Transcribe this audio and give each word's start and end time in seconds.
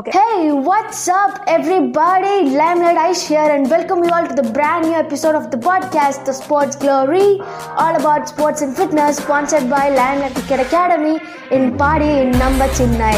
Okay. 0.00 0.12
Hey, 0.12 0.50
what's 0.50 1.08
up, 1.08 1.40
everybody? 1.46 2.48
Limelight 2.58 2.96
Aish 2.96 3.28
here, 3.28 3.50
and 3.54 3.68
welcome 3.68 4.02
you 4.02 4.10
all 4.10 4.26
to 4.26 4.34
the 4.34 4.50
brand 4.50 4.86
new 4.86 4.94
episode 4.94 5.34
of 5.34 5.50
the 5.50 5.58
podcast, 5.58 6.24
The 6.24 6.32
Sports 6.32 6.74
Glory, 6.74 7.38
all 7.76 7.94
about 7.96 8.26
sports 8.26 8.62
and 8.62 8.74
fitness, 8.74 9.18
sponsored 9.18 9.68
by 9.68 9.90
Limelight 9.90 10.32
Cricket 10.36 10.60
Academy 10.60 11.20
in 11.50 11.76
Padi 11.76 12.08
in 12.20 12.30
Number 12.30 12.68
Chennai. 12.78 13.12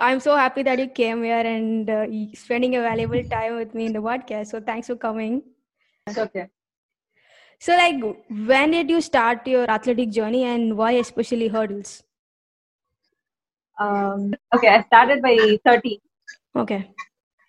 I'm 0.00 0.20
so 0.20 0.34
happy 0.34 0.62
that 0.62 0.78
you 0.78 0.88
came 0.88 1.22
here 1.24 1.44
and 1.52 1.90
uh, 1.90 2.06
spending 2.32 2.76
a 2.76 2.80
valuable 2.80 3.22
time 3.24 3.56
with 3.56 3.74
me 3.74 3.84
in 3.84 3.92
the 3.92 3.98
podcast. 3.98 4.46
So 4.46 4.62
thanks 4.62 4.86
for 4.86 4.96
coming. 4.96 5.42
It's 6.06 6.16
okay. 6.16 6.48
So, 7.62 7.76
like, 7.76 8.02
when 8.28 8.72
did 8.72 8.90
you 8.90 9.00
start 9.00 9.46
your 9.46 9.70
athletic 9.70 10.10
journey 10.10 10.42
and 10.42 10.76
why 10.76 10.92
especially 11.00 11.46
hurdles? 11.46 12.02
Um, 13.78 14.34
okay, 14.52 14.66
I 14.66 14.82
started 14.82 15.22
by 15.22 15.60
30. 15.64 16.00
Okay. 16.56 16.90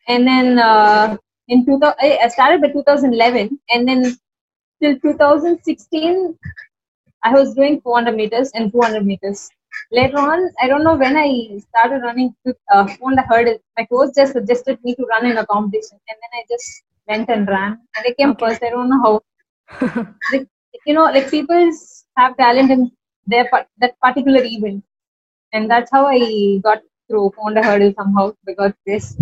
And 0.07 0.27
then 0.27 0.59
uh, 0.59 1.18
in 1.48 1.66
2000, 1.66 1.95
I 1.99 2.27
started 2.27 2.62
by 2.62 2.68
2011. 2.68 3.59
And 3.71 3.88
then 3.88 4.16
till 4.80 4.99
2016, 4.99 6.38
I 7.23 7.34
was 7.34 7.55
doing 7.55 7.82
400 7.82 8.16
meters 8.16 8.52
and 8.54 8.71
200 8.71 9.04
meters. 9.04 9.49
Later 9.91 10.20
on, 10.20 10.48
I 10.62 10.68
don't 10.68 10.84
know 10.84 10.93
when 10.93 11.18
I 11.18 11.59
started 11.70 12.04
running 12.04 12.35
uh, 12.71 12.85
400 12.85 13.26
hurdles. 13.27 13.62
My 13.80 13.85
coach 13.85 14.13
just 14.16 14.34
suggested 14.34 14.77
me 14.84 14.93
to 14.93 15.05
run 15.05 15.26
in 15.26 15.40
a 15.40 15.45
competition. 15.48 15.98
And 16.07 16.18
then 16.21 16.40
I 16.40 16.43
just 16.52 16.84
went 17.07 17.30
and 17.32 17.48
ran. 17.48 17.80
And 17.98 18.05
I 18.05 18.13
came 18.13 18.30
okay. 18.34 18.45
first. 18.45 18.62
I 18.62 18.70
don't 18.70 18.91
know 18.91 19.02
how 19.02 19.21
like, 20.31 20.48
you 20.85 20.94
know, 20.94 21.05
like 21.05 21.30
people 21.30 21.71
have 22.17 22.38
talent 22.38 22.71
in 22.71 22.91
their 23.27 23.49
that 23.80 23.99
particular 24.02 24.41
event, 24.44 24.84
and 25.54 25.70
that's 25.70 25.91
how 25.91 26.07
I 26.07 26.60
got 26.63 26.82
through 27.07 27.32
found 27.38 27.57
a 27.57 27.63
hurdle 27.63 27.93
somehow 27.98 28.34
because 28.46 28.73
this. 28.85 29.18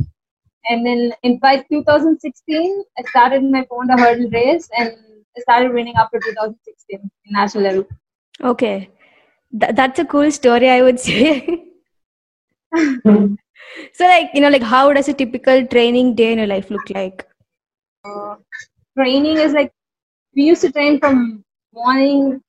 And 0.70 0.86
then 0.86 1.14
in 1.24 1.40
by 1.40 1.58
2016, 1.72 2.84
I 2.98 3.04
started 3.10 3.44
my 3.44 3.66
found 3.70 3.92
a 3.92 3.98
hurdle 3.98 4.30
race 4.30 4.70
and 4.78 4.94
I 5.38 5.42
started 5.42 5.74
winning 5.74 5.96
up 5.98 6.12
to 6.12 6.20
2016 6.20 7.00
in 7.02 7.34
national 7.34 7.64
level. 7.64 7.86
Okay, 8.42 8.90
Th- 9.60 9.76
that's 9.76 10.00
a 10.00 10.06
cool 10.06 10.32
story, 10.32 10.70
I 10.70 10.82
would 10.82 11.00
say. 11.10 11.66
so, 13.94 14.06
like 14.06 14.30
you 14.34 14.42
know, 14.42 14.50
like 14.50 14.64
how 14.64 14.94
does 14.94 15.08
a 15.10 15.14
typical 15.14 15.66
training 15.68 16.16
day 16.16 16.32
in 16.34 16.40
your 16.40 16.48
life 16.48 16.70
look 16.70 16.90
like? 16.90 17.28
Uh, 18.04 18.36
training 18.98 19.38
is 19.38 19.54
like 19.54 19.72
we 20.36 20.44
used 20.44 20.62
to 20.62 20.72
train 20.72 21.00
from 21.00 21.44
morning. 21.74 22.42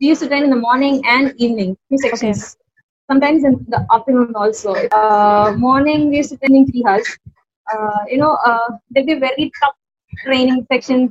We 0.00 0.08
used 0.08 0.22
to 0.22 0.28
train 0.28 0.44
in 0.44 0.50
the 0.50 0.56
morning 0.56 1.02
and 1.06 1.34
evening, 1.36 1.76
two 1.90 1.98
sections. 1.98 2.38
Okay. 2.38 2.64
Sometimes 3.10 3.44
in 3.44 3.64
the 3.68 3.86
afternoon 3.90 4.32
also. 4.34 4.74
Uh, 4.74 5.54
morning 5.56 6.10
we 6.10 6.18
used 6.18 6.30
to 6.30 6.36
train 6.38 6.56
in 6.56 6.66
three 6.66 6.84
hours. 6.86 7.18
Uh, 7.72 8.00
you 8.08 8.18
know, 8.18 8.36
uh, 8.44 8.68
there'd 8.90 9.06
be 9.06 9.14
very 9.14 9.50
tough 9.60 9.74
training 10.24 10.66
sections. 10.70 11.10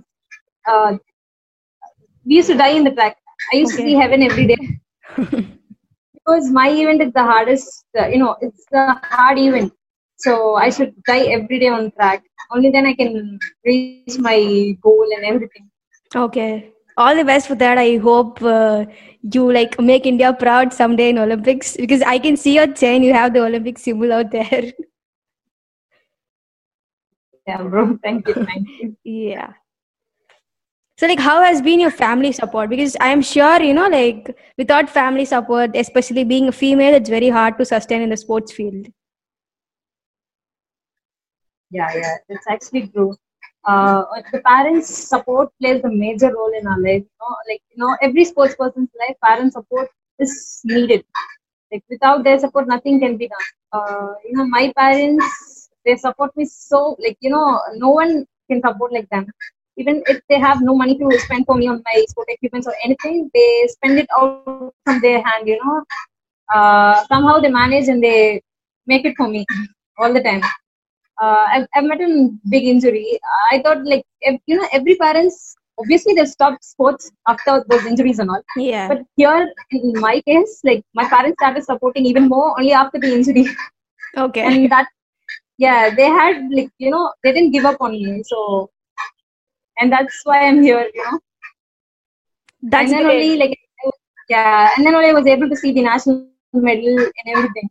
Uh, 0.68 0.98
we 2.26 2.36
used 2.36 2.50
to 2.50 2.58
die 2.58 2.76
in 2.80 2.84
the 2.84 2.92
track. 2.92 3.18
I 3.54 3.58
used 3.58 3.74
okay. 3.74 3.84
to 3.84 3.90
see 3.90 3.96
heaven 3.96 4.24
every 4.24 4.48
day 4.48 4.80
because 6.14 6.50
my 6.50 6.70
event 6.70 7.02
is 7.02 7.14
the 7.14 7.24
hardest. 7.24 7.86
Uh, 7.98 8.08
you 8.08 8.18
know, 8.18 8.36
it's 8.42 8.66
the 8.72 9.00
hard 9.04 9.40
event. 9.40 9.74
So 10.18 10.56
I 10.56 10.70
should 10.70 10.94
die 11.04 11.26
every 11.38 11.60
day 11.60 11.70
on 11.70 11.92
track. 11.92 12.24
Only 12.52 12.72
then 12.72 12.86
I 12.86 12.94
can 12.94 13.40
reach 13.66 14.18
my 14.18 14.76
goal 14.82 15.08
and 15.16 15.26
everything. 15.26 15.70
Okay. 16.16 16.72
All 16.98 17.16
the 17.16 17.24
best 17.24 17.48
for 17.48 17.56
that. 17.56 17.78
I 17.78 17.98
hope 17.98 18.42
uh, 18.42 18.86
you 19.22 19.52
like 19.52 19.80
make 19.80 20.06
India 20.06 20.34
proud 20.34 20.74
someday 20.74 21.10
in 21.10 21.18
Olympics 21.20 21.78
because 21.78 22.02
I 22.02 22.18
can 22.18 22.36
see 22.38 22.56
your 22.56 22.68
chain. 22.74 23.04
You 23.04 23.14
have 23.14 23.34
the 23.34 23.44
Olympic 23.46 23.78
symbol 23.78 24.12
out 24.14 24.32
there. 24.32 24.74
Yeah, 27.48 27.64
bro. 27.64 27.98
Thank 28.04 28.28
you. 28.28 28.34
Thank 28.34 28.68
you. 28.82 28.96
yeah. 29.06 29.54
So, 30.98 31.08
like, 31.08 31.20
how 31.20 31.44
has 31.44 31.62
been 31.62 31.80
your 31.80 31.92
family 31.92 32.32
support? 32.32 32.70
Because 32.70 32.98
I 33.00 33.10
am 33.10 33.22
sure, 33.22 33.62
you 33.62 33.74
know, 33.74 33.88
like, 33.88 34.36
without 34.58 34.90
family 34.90 35.26
support, 35.26 35.76
especially 35.76 36.24
being 36.24 36.48
a 36.48 36.52
female, 36.52 36.94
it's 36.94 37.10
very 37.10 37.30
hard 37.30 37.58
to 37.60 37.66
sustain 37.66 38.02
in 38.02 38.10
the 38.10 38.18
sports 38.18 38.52
field. 38.52 38.88
Yeah, 41.70 41.94
yeah, 41.96 42.16
it's 42.30 42.46
actually 42.50 42.88
true 42.88 43.16
uh, 43.68 44.04
the 44.32 44.42
parents' 44.42 44.90
support 45.10 45.50
plays 45.62 45.84
a 45.84 45.90
major 45.90 46.32
role 46.34 46.54
in 46.60 46.68
our 46.68 46.80
life. 46.80 47.04
You 47.12 47.18
know, 47.22 47.36
like 47.50 47.62
you 47.72 47.78
know, 47.84 47.98
every 48.02 48.26
sports 48.26 48.56
person's 48.56 48.90
life, 49.02 49.16
parent 49.24 49.54
support 49.54 49.90
is 50.20 50.62
needed. 50.66 51.04
Like 51.72 51.84
without 51.90 52.24
their 52.24 52.40
support, 52.40 52.68
nothing 52.68 53.00
can 53.00 53.18
be 53.18 53.28
done. 53.30 53.48
Uh, 53.74 54.14
you 54.26 54.38
know, 54.38 54.46
my 54.48 54.72
parents 54.78 55.70
they 55.86 55.96
support 55.96 56.36
me 56.38 56.46
so 56.46 56.96
like 57.00 57.18
you 57.22 57.30
know, 57.32 57.60
no 57.76 57.90
one 57.90 58.26
can 58.50 58.62
support 58.62 58.94
like 58.94 59.10
them. 59.10 59.28
Even 59.78 60.04
if 60.08 60.22
they 60.30 60.40
have 60.40 60.62
no 60.62 60.76
money 60.76 60.98
to 60.98 61.20
spend 61.20 61.46
for 61.46 61.56
me 61.56 61.68
on 61.68 61.84
my 61.86 62.06
sport 62.08 62.28
equipment 62.30 62.66
or 62.68 62.76
anything, 62.84 63.30
they 63.34 63.68
spend 63.68 64.00
it 64.00 64.08
all 64.18 64.72
from 64.86 65.02
their 65.02 65.22
hand. 65.22 65.48
You 65.48 65.60
know, 65.64 65.84
uh, 66.54 67.04
somehow 67.08 67.40
they 67.40 67.50
manage 67.50 67.88
and 67.90 68.04
they 68.04 68.42
make 68.88 69.06
it 69.06 69.16
for 69.18 69.28
me 69.28 69.46
all 70.00 70.14
the 70.14 70.24
time 70.24 70.42
uh, 71.22 71.46
I've, 71.52 71.68
I've 71.76 71.84
met 71.84 72.02
a 72.02 72.30
big 72.50 72.66
injury. 72.66 73.20
I 73.52 73.62
thought 73.62 73.86
like 73.86 74.04
if, 74.22 74.40
you 74.46 74.58
know 74.58 74.68
every 74.72 74.96
parents 74.96 75.56
obviously 75.80 76.14
they 76.14 76.26
stopped 76.26 76.64
sports 76.64 77.12
after 77.28 77.64
those 77.70 77.86
injuries 77.86 78.20
and 78.20 78.30
all. 78.30 78.42
Yeah. 78.56 78.88
But 78.88 79.04
here 79.16 79.54
in 79.72 79.94
my 79.96 80.22
case, 80.22 80.62
like 80.64 80.84
my 80.94 81.08
parents 81.08 81.38
started 81.40 81.64
supporting 81.64 82.06
even 82.06 82.28
more 82.28 82.60
only 82.60 82.74
after 82.74 83.00
the 83.00 83.14
injury. 83.14 83.48
Okay. 84.18 84.42
and 84.42 84.72
that 84.72 84.88
yeah, 85.58 85.94
they 85.94 86.06
had 86.06 86.50
like 86.52 86.70
you 86.78 86.90
know 86.90 87.12
they 87.24 87.32
didn't 87.34 87.52
give 87.52 87.66
up 87.66 87.78
on 87.82 87.92
me. 87.92 88.24
So 88.24 88.70
and 89.80 89.92
that's 89.92 90.22
why 90.24 90.48
I'm 90.48 90.62
here. 90.62 90.90
You 90.94 91.04
know. 91.04 91.20
That's 92.64 92.92
and 92.92 93.00
then 93.00 93.06
great. 93.06 93.16
only 93.16 93.38
like 93.38 93.60
yeah, 94.30 94.72
and 94.76 94.86
then 94.86 94.96
only 94.96 95.10
I 95.10 95.14
was 95.14 95.28
able 95.28 95.50
to 95.50 95.56
see 95.56 95.72
the 95.72 95.84
national 95.84 96.28
medal 96.54 96.98
and 96.98 97.36
everything. 97.36 97.70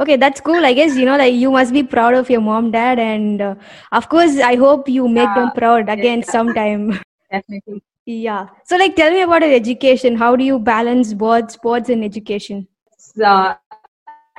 Okay, 0.00 0.16
that's 0.16 0.40
cool. 0.40 0.64
I 0.64 0.72
guess 0.74 0.96
you 0.96 1.04
know, 1.04 1.16
like 1.16 1.34
you 1.34 1.50
must 1.50 1.72
be 1.72 1.82
proud 1.82 2.14
of 2.14 2.30
your 2.30 2.40
mom, 2.40 2.70
dad, 2.70 2.98
and 2.98 3.40
uh, 3.40 3.54
of 3.90 4.08
course, 4.08 4.38
I 4.38 4.54
hope 4.54 4.88
you 4.88 5.08
make 5.08 5.34
them 5.34 5.50
proud 5.52 5.88
again 5.88 6.20
yeah. 6.20 6.30
sometime. 6.30 7.00
Definitely. 7.30 7.82
Yeah. 8.06 8.48
So, 8.64 8.76
like, 8.76 8.96
tell 8.96 9.10
me 9.10 9.22
about 9.22 9.42
your 9.42 9.52
education. 9.52 10.16
How 10.16 10.34
do 10.36 10.44
you 10.44 10.58
balance 10.58 11.12
both 11.12 11.50
sports 11.50 11.90
and 11.90 12.04
education? 12.04 12.66
It's 12.92 13.20
uh, 13.20 13.54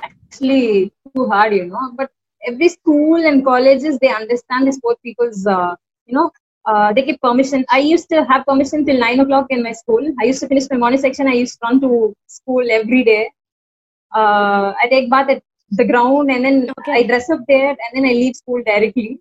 actually 0.02 0.92
too 1.14 1.26
hard, 1.28 1.54
you 1.54 1.66
know. 1.66 1.92
But 1.96 2.10
every 2.46 2.68
school 2.68 3.16
and 3.16 3.44
colleges 3.44 3.98
they 3.98 4.08
understand 4.08 4.66
the 4.66 4.72
sport 4.72 4.98
people's, 5.02 5.46
uh, 5.46 5.76
you 6.06 6.14
know, 6.14 6.30
uh, 6.64 6.92
they 6.92 7.02
give 7.02 7.20
permission. 7.20 7.64
I 7.70 7.78
used 7.78 8.08
to 8.08 8.24
have 8.24 8.46
permission 8.46 8.84
till 8.86 8.98
nine 8.98 9.20
o'clock 9.20 9.46
in 9.50 9.62
my 9.62 9.72
school. 9.72 10.10
I 10.20 10.24
used 10.24 10.40
to 10.40 10.48
finish 10.48 10.64
my 10.70 10.78
morning 10.78 11.00
section. 11.00 11.28
I 11.28 11.34
used 11.34 11.54
to 11.54 11.68
run 11.68 11.80
to 11.82 12.14
school 12.26 12.64
every 12.70 13.04
day. 13.04 13.30
Uh, 14.14 14.72
I 14.82 14.88
take 14.90 15.10
bath 15.10 15.30
at 15.30 15.42
the 15.72 15.84
ground 15.84 16.30
and 16.30 16.44
then 16.44 16.70
okay. 16.80 16.92
I 16.92 17.02
dress 17.04 17.30
up 17.30 17.40
there 17.46 17.70
and 17.70 17.90
then 17.94 18.04
I 18.04 18.12
leave 18.12 18.36
school 18.36 18.62
directly. 18.64 19.18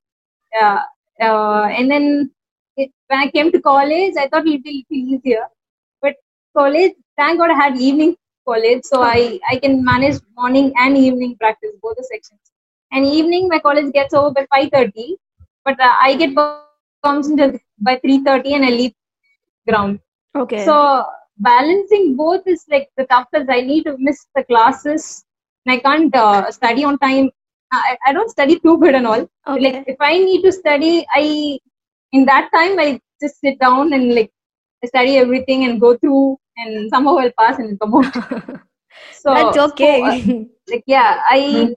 Yeah. 0.53 0.81
Uh, 1.21 1.65
and 1.65 1.89
then 1.91 2.31
it, 2.77 2.91
when 3.07 3.19
I 3.19 3.29
came 3.29 3.51
to 3.51 3.61
college, 3.61 4.13
I 4.17 4.27
thought 4.27 4.47
it 4.47 4.51
would 4.51 4.63
be 4.63 4.85
easier. 4.89 5.45
But 6.01 6.15
college, 6.55 6.93
thank 7.17 7.39
God 7.39 7.51
I 7.51 7.53
had 7.53 7.77
evening 7.77 8.15
college, 8.47 8.83
so 8.83 9.03
I, 9.03 9.39
I 9.49 9.57
can 9.57 9.83
manage 9.83 10.19
morning 10.35 10.73
and 10.77 10.97
evening 10.97 11.35
practice, 11.39 11.71
both 11.81 11.97
the 11.97 12.03
sections. 12.03 12.39
And 12.91 13.05
evening, 13.05 13.47
my 13.47 13.59
college 13.59 13.93
gets 13.93 14.13
over 14.13 14.31
by 14.31 14.47
5.30, 14.53 15.15
but 15.63 15.79
uh, 15.79 15.95
I 16.01 16.15
get 16.15 16.33
permission 17.03 17.59
by 17.79 17.97
3.30 17.97 18.55
and 18.55 18.65
I 18.65 18.69
leave 18.69 18.93
ground. 19.67 19.99
Okay. 20.35 20.65
So 20.65 21.05
balancing 21.37 22.15
both 22.15 22.47
is 22.47 22.65
like 22.69 22.89
the 22.97 23.05
toughest. 23.05 23.49
I 23.49 23.61
need 23.61 23.83
to 23.83 23.95
miss 23.99 24.25
the 24.35 24.43
classes 24.43 25.25
I 25.67 25.77
can't 25.79 26.15
uh, 26.15 26.49
study 26.51 26.83
on 26.83 26.97
time. 26.99 27.29
I, 27.71 27.97
I 28.07 28.13
don't 28.13 28.29
study 28.29 28.59
too 28.59 28.77
good 28.79 28.95
and 28.95 29.05
all. 29.05 29.29
Okay. 29.47 29.61
Like 29.61 29.83
if 29.87 29.97
I 29.99 30.17
need 30.17 30.41
to 30.43 30.51
study, 30.51 31.05
I 31.13 31.59
in 32.11 32.25
that 32.25 32.49
time 32.53 32.79
I 32.79 32.99
just 33.21 33.39
sit 33.39 33.59
down 33.59 33.93
and 33.93 34.15
like 34.15 34.31
study 34.85 35.17
everything 35.17 35.65
and 35.65 35.79
go 35.79 35.97
through 35.97 36.37
and 36.57 36.89
somehow 36.89 37.17
I'll 37.17 37.31
pass 37.37 37.59
and 37.59 37.79
come 37.79 37.95
out. 37.95 38.13
so 39.11 39.33
that's 39.33 39.57
okay. 39.57 40.21
So, 40.21 40.31
uh, 40.31 40.43
like 40.69 40.83
yeah, 40.87 41.21
I 41.29 41.75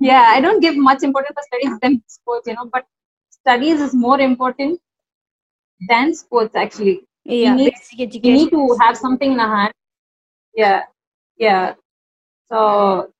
yeah 0.00 0.26
I 0.28 0.40
don't 0.40 0.60
give 0.60 0.76
much 0.76 1.02
importance 1.02 1.34
for 1.34 1.42
studies 1.42 1.78
than 1.80 2.02
sports, 2.06 2.46
you 2.48 2.54
know. 2.54 2.68
But 2.72 2.86
studies 3.30 3.80
is 3.80 3.94
more 3.94 4.20
important 4.20 4.80
than 5.88 6.14
sports 6.14 6.54
actually. 6.56 7.06
Yeah, 7.24 7.56
you 7.56 7.56
need, 7.56 7.74
you 8.24 8.32
need 8.32 8.50
to 8.50 8.76
have 8.80 8.96
something 8.96 9.32
in 9.32 9.40
a 9.40 9.48
hand. 9.48 9.72
Yeah, 10.54 10.82
yeah. 11.36 11.74
So 12.50 13.10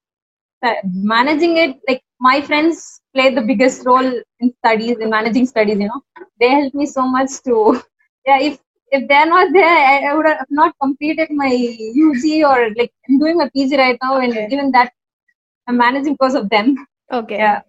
managing 0.84 1.56
it, 1.56 1.76
like 1.88 2.02
my 2.20 2.40
friends 2.40 3.00
play 3.14 3.34
the 3.34 3.42
biggest 3.42 3.84
role 3.86 4.12
in 4.40 4.54
studies, 4.58 4.98
in 4.98 5.10
managing 5.10 5.46
studies. 5.46 5.78
You 5.78 5.88
know, 5.88 6.02
they 6.40 6.50
help 6.50 6.74
me 6.74 6.86
so 6.86 7.06
much 7.06 7.30
to. 7.44 7.80
Yeah, 8.26 8.40
if 8.40 8.58
if 8.90 9.06
they're 9.06 9.26
not 9.26 9.52
there, 9.52 9.64
I, 9.64 10.10
I 10.10 10.14
would 10.14 10.26
have 10.26 10.48
not 10.50 10.74
completed 10.82 11.28
my 11.30 11.46
UG 11.46 12.42
or 12.42 12.70
like 12.74 12.90
I'm 13.08 13.20
doing 13.20 13.36
my 13.36 13.48
PG 13.54 13.76
right 13.78 13.96
now, 14.02 14.18
and 14.18 14.32
Okay. 14.32 14.48
even 14.50 14.72
that 14.72 14.92
I'm 15.68 15.76
managing 15.76 16.14
because 16.14 16.34
of 16.34 16.48
them. 16.50 16.74
Okay. 17.12 17.36
Yeah. 17.36 17.60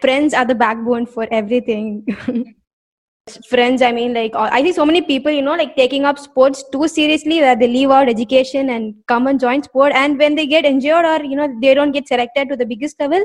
Friends 0.00 0.34
are 0.34 0.44
the 0.44 0.56
backbone 0.56 1.06
for 1.06 1.28
everything. 1.30 2.04
Friends, 3.48 3.82
I 3.82 3.92
mean, 3.92 4.14
like, 4.14 4.32
I 4.34 4.62
see 4.62 4.72
so 4.72 4.84
many 4.86 5.02
people, 5.02 5.30
you 5.32 5.42
know, 5.42 5.54
like 5.54 5.76
taking 5.76 6.04
up 6.04 6.18
sports 6.18 6.64
too 6.72 6.88
seriously 6.88 7.40
where 7.40 7.56
they 7.56 7.68
leave 7.68 7.90
out 7.90 8.08
education 8.08 8.70
and 8.70 8.94
come 9.06 9.26
and 9.26 9.38
join 9.40 9.62
sport. 9.62 9.92
And 9.94 10.18
when 10.18 10.34
they 10.34 10.46
get 10.46 10.64
injured 10.64 11.04
or, 11.04 11.22
you 11.24 11.36
know, 11.36 11.54
they 11.60 11.74
don't 11.74 11.92
get 11.92 12.08
selected 12.08 12.48
to 12.48 12.56
the 12.56 12.66
biggest 12.66 12.98
level, 13.00 13.24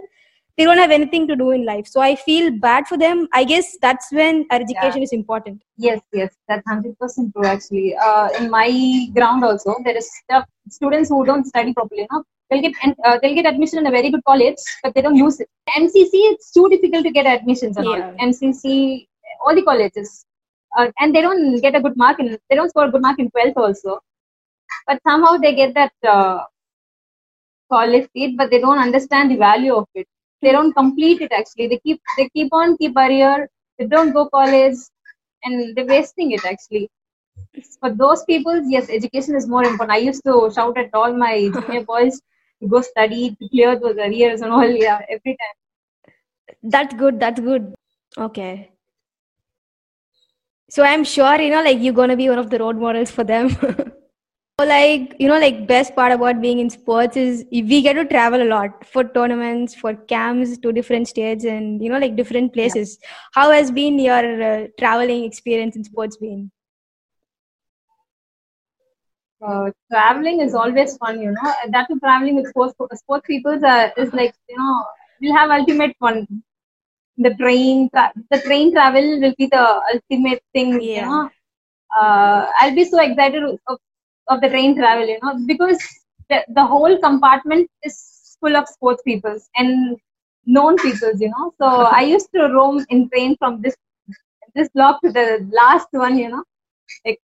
they 0.57 0.65
don't 0.65 0.77
have 0.77 0.91
anything 0.91 1.27
to 1.27 1.35
do 1.35 1.51
in 1.51 1.65
life. 1.65 1.87
So 1.87 1.99
I 2.01 2.15
feel 2.15 2.51
bad 2.59 2.87
for 2.87 2.97
them. 2.97 3.27
I 3.33 3.43
guess 3.43 3.77
that's 3.81 4.11
when 4.11 4.45
our 4.51 4.59
education 4.61 5.01
is 5.01 5.11
important. 5.11 5.63
Yes, 5.77 5.99
yes, 6.13 6.35
that's 6.47 6.61
hundred 6.67 6.97
percent 6.99 7.33
true. 7.33 7.45
Actually, 7.45 7.95
uh, 7.95 8.29
in 8.39 8.51
my 8.51 9.07
ground 9.15 9.43
also, 9.43 9.75
there 9.83 9.97
is 9.97 10.09
stuff, 10.23 10.45
students 10.69 11.09
who 11.09 11.25
don't 11.25 11.45
study 11.45 11.73
properly. 11.73 12.07
No, 12.11 12.23
they'll 12.51 12.61
get 12.61 12.73
uh, 13.03 13.17
they'll 13.21 13.33
get 13.33 13.47
admission 13.47 13.79
in 13.79 13.87
a 13.87 13.91
very 13.91 14.11
good 14.11 14.23
college, 14.25 14.57
but 14.83 14.93
they 14.93 15.01
don't 15.01 15.15
use 15.15 15.39
it. 15.39 15.49
MCC, 15.75 16.11
it's 16.33 16.51
too 16.51 16.69
difficult 16.69 17.03
to 17.05 17.11
get 17.11 17.25
admissions 17.25 17.77
and 17.77 17.87
Yeah. 17.87 18.11
all. 18.11 18.27
MCC, 18.27 19.07
all 19.45 19.55
the 19.55 19.63
colleges, 19.63 20.25
uh, 20.77 20.87
and 20.99 21.15
they 21.15 21.21
don't 21.21 21.61
get 21.61 21.75
a 21.75 21.81
good 21.81 21.97
mark 21.97 22.19
in. 22.19 22.37
They 22.49 22.55
don't 22.55 22.69
score 22.69 22.85
a 22.85 22.91
good 22.91 23.01
mark 23.01 23.19
in 23.19 23.29
twelfth 23.31 23.57
also, 23.57 23.99
but 24.87 24.99
somehow 25.07 25.37
they 25.37 25.55
get 25.55 25.73
that 25.75 25.93
uh, 26.07 26.43
college 27.71 28.07
seat, 28.13 28.37
but 28.37 28.49
they 28.51 28.59
don't 28.59 28.79
understand 28.79 29.31
the 29.31 29.37
value 29.37 29.75
of 29.75 29.87
it. 29.95 30.07
They 30.41 30.51
don't 30.51 30.73
complete 30.73 31.21
it. 31.21 31.31
Actually, 31.31 31.67
they 31.67 31.79
keep 31.79 32.01
they 32.17 32.29
keep 32.29 32.53
on 32.53 32.77
keep 32.77 32.93
barrier. 32.93 33.49
They 33.79 33.87
don't 33.87 34.13
go 34.13 34.29
college 34.29 34.77
and 35.43 35.75
they're 35.75 35.85
wasting 35.85 36.31
it 36.31 36.45
actually. 36.45 36.89
For 37.79 37.89
those 37.89 38.23
people, 38.25 38.61
yes, 38.69 38.89
education 38.89 39.35
is 39.35 39.47
more 39.47 39.63
important. 39.63 39.91
I 39.91 39.97
used 39.97 40.23
to 40.25 40.51
shout 40.55 40.77
at 40.77 40.89
all 40.93 41.13
my 41.13 41.49
junior 41.55 41.83
boys 41.83 42.21
to 42.61 42.67
go 42.67 42.81
study, 42.81 43.35
to 43.41 43.49
clear 43.49 43.79
those 43.79 43.97
arrears 43.97 44.41
and 44.41 44.51
all. 44.51 44.69
Yeah, 44.69 45.01
every 45.09 45.37
time. 45.43 45.57
That's 46.63 46.93
good. 46.93 47.19
That's 47.19 47.39
good. 47.39 47.73
Okay. 48.17 48.72
So 50.73 50.83
I'm 50.83 51.03
sure, 51.03 51.39
you 51.39 51.51
know, 51.51 51.63
like 51.63 51.79
you're 51.81 51.93
going 51.93 52.09
to 52.09 52.17
be 52.17 52.29
one 52.29 52.39
of 52.39 52.49
the 52.49 52.59
role 52.59 52.73
models 52.73 53.11
for 53.11 53.23
them. 53.23 53.49
So, 54.59 54.67
like, 54.67 55.15
you 55.19 55.27
know, 55.27 55.39
like 55.39 55.67
best 55.67 55.95
part 55.95 56.11
about 56.11 56.39
being 56.39 56.59
in 56.59 56.69
sports 56.69 57.17
is 57.17 57.43
we 57.51 57.81
get 57.81 57.93
to 57.93 58.05
travel 58.05 58.41
a 58.41 58.45
lot 58.45 58.85
for 58.85 59.03
tournaments, 59.03 59.73
for 59.73 59.95
camps 59.95 60.57
to 60.59 60.71
different 60.71 61.07
states 61.07 61.43
and, 61.43 61.81
you 61.83 61.89
know, 61.89 61.97
like 61.97 62.15
different 62.15 62.53
places. 62.53 62.99
How 63.33 63.51
has 63.51 63.71
been 63.71 63.99
your 63.99 64.43
uh, 64.43 64.67
traveling 64.79 65.23
experience 65.23 65.75
in 65.75 65.83
sports 65.83 66.17
been? 66.17 66.51
Uh, 69.45 69.69
traveling 69.91 70.39
is 70.41 70.55
always 70.55 70.97
fun, 70.97 71.21
you 71.21 71.31
know. 71.31 71.53
That 71.69 71.87
too, 71.87 71.99
traveling 71.99 72.35
with 72.37 72.47
sports 72.49 72.75
sports 72.95 73.27
people 73.27 73.59
uh, 73.65 73.89
is 73.97 74.13
like 74.13 74.33
you 74.49 74.57
know 74.57 74.85
we'll 75.21 75.35
have 75.35 75.51
ultimate 75.51 75.95
fun. 75.99 76.27
The 77.17 77.33
train, 77.35 77.89
tra- 77.93 78.13
the 78.31 78.39
train 78.41 78.71
travel 78.73 79.19
will 79.21 79.33
be 79.37 79.47
the 79.47 79.65
ultimate 79.93 80.41
thing, 80.53 80.87
you 80.93 81.01
Yeah. 81.01 81.05
know. 81.05 81.29
Uh, 81.97 82.47
I'll 82.59 82.75
be 82.75 82.85
so 82.85 82.99
excited 83.01 83.43
of, 83.43 83.77
of 84.29 84.41
the 84.41 84.49
train 84.49 84.75
travel, 84.75 85.05
you 85.07 85.19
know, 85.23 85.33
because 85.47 85.79
the, 86.29 86.43
the 86.49 86.65
whole 86.65 86.97
compartment 86.99 87.69
is 87.83 88.37
full 88.39 88.55
of 88.55 88.67
sports 88.67 89.01
people 89.03 89.37
and 89.55 89.97
known 90.45 90.77
people, 90.77 91.11
you 91.17 91.29
know. 91.29 91.53
So 91.59 91.67
I 91.67 92.01
used 92.03 92.29
to 92.35 92.43
roam 92.53 92.85
in 92.89 93.09
train 93.09 93.35
from 93.37 93.61
this 93.61 93.75
this 94.55 94.69
block 94.69 95.01
to 95.03 95.11
the 95.11 95.47
last 95.53 95.87
one, 95.91 96.17
you 96.17 96.29
know. 96.29 96.43
Like 97.05 97.19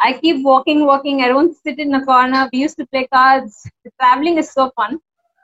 I 0.00 0.12
keep 0.14 0.44
walking, 0.44 0.84
walking. 0.86 1.22
I 1.22 1.28
don't 1.28 1.54
sit 1.56 1.78
in 1.78 1.94
a 1.94 2.04
corner. 2.04 2.48
We 2.52 2.58
used 2.60 2.76
to 2.78 2.86
play 2.86 3.06
cards. 3.12 3.68
The 3.84 3.90
traveling 4.00 4.38
is 4.38 4.50
so 4.52 4.70
fun. 4.76 4.98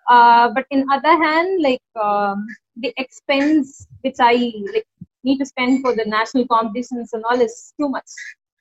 Uh, 0.09 0.51
but 0.55 0.67
in 0.71 0.85
other 0.93 1.17
hand, 1.25 1.63
like 1.63 1.83
um, 2.01 2.47
the 2.77 2.93
expense 2.97 3.87
which 4.03 4.17
I 4.19 4.53
like 4.73 4.87
need 5.23 5.39
to 5.39 5.47
spend 5.47 5.83
for 5.83 5.95
the 5.95 6.05
national 6.05 6.47
competitions 6.47 7.13
and 7.13 7.25
all 7.25 7.41
is 7.41 7.73
too 7.81 7.89
much. 7.89 8.11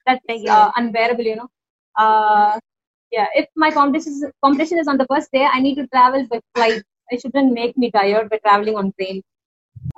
That's 0.06 0.48
uh, 0.48 0.70
unbearable, 0.76 1.24
you 1.24 1.36
know. 1.36 1.48
Uh, 1.96 2.58
yeah, 3.10 3.26
if 3.34 3.46
my 3.56 3.70
competition 3.70 4.12
is, 4.12 4.26
competition 4.42 4.78
is 4.78 4.88
on 4.88 4.98
the 4.98 5.06
first 5.10 5.30
day, 5.32 5.46
I 5.50 5.60
need 5.60 5.76
to 5.76 5.86
travel 5.88 6.26
by 6.30 6.40
flight. 6.54 6.82
It 7.10 7.20
shouldn't 7.20 7.52
make 7.52 7.76
me 7.76 7.90
tired 7.90 8.30
by 8.30 8.38
traveling 8.38 8.76
on 8.76 8.92
train. 8.98 9.22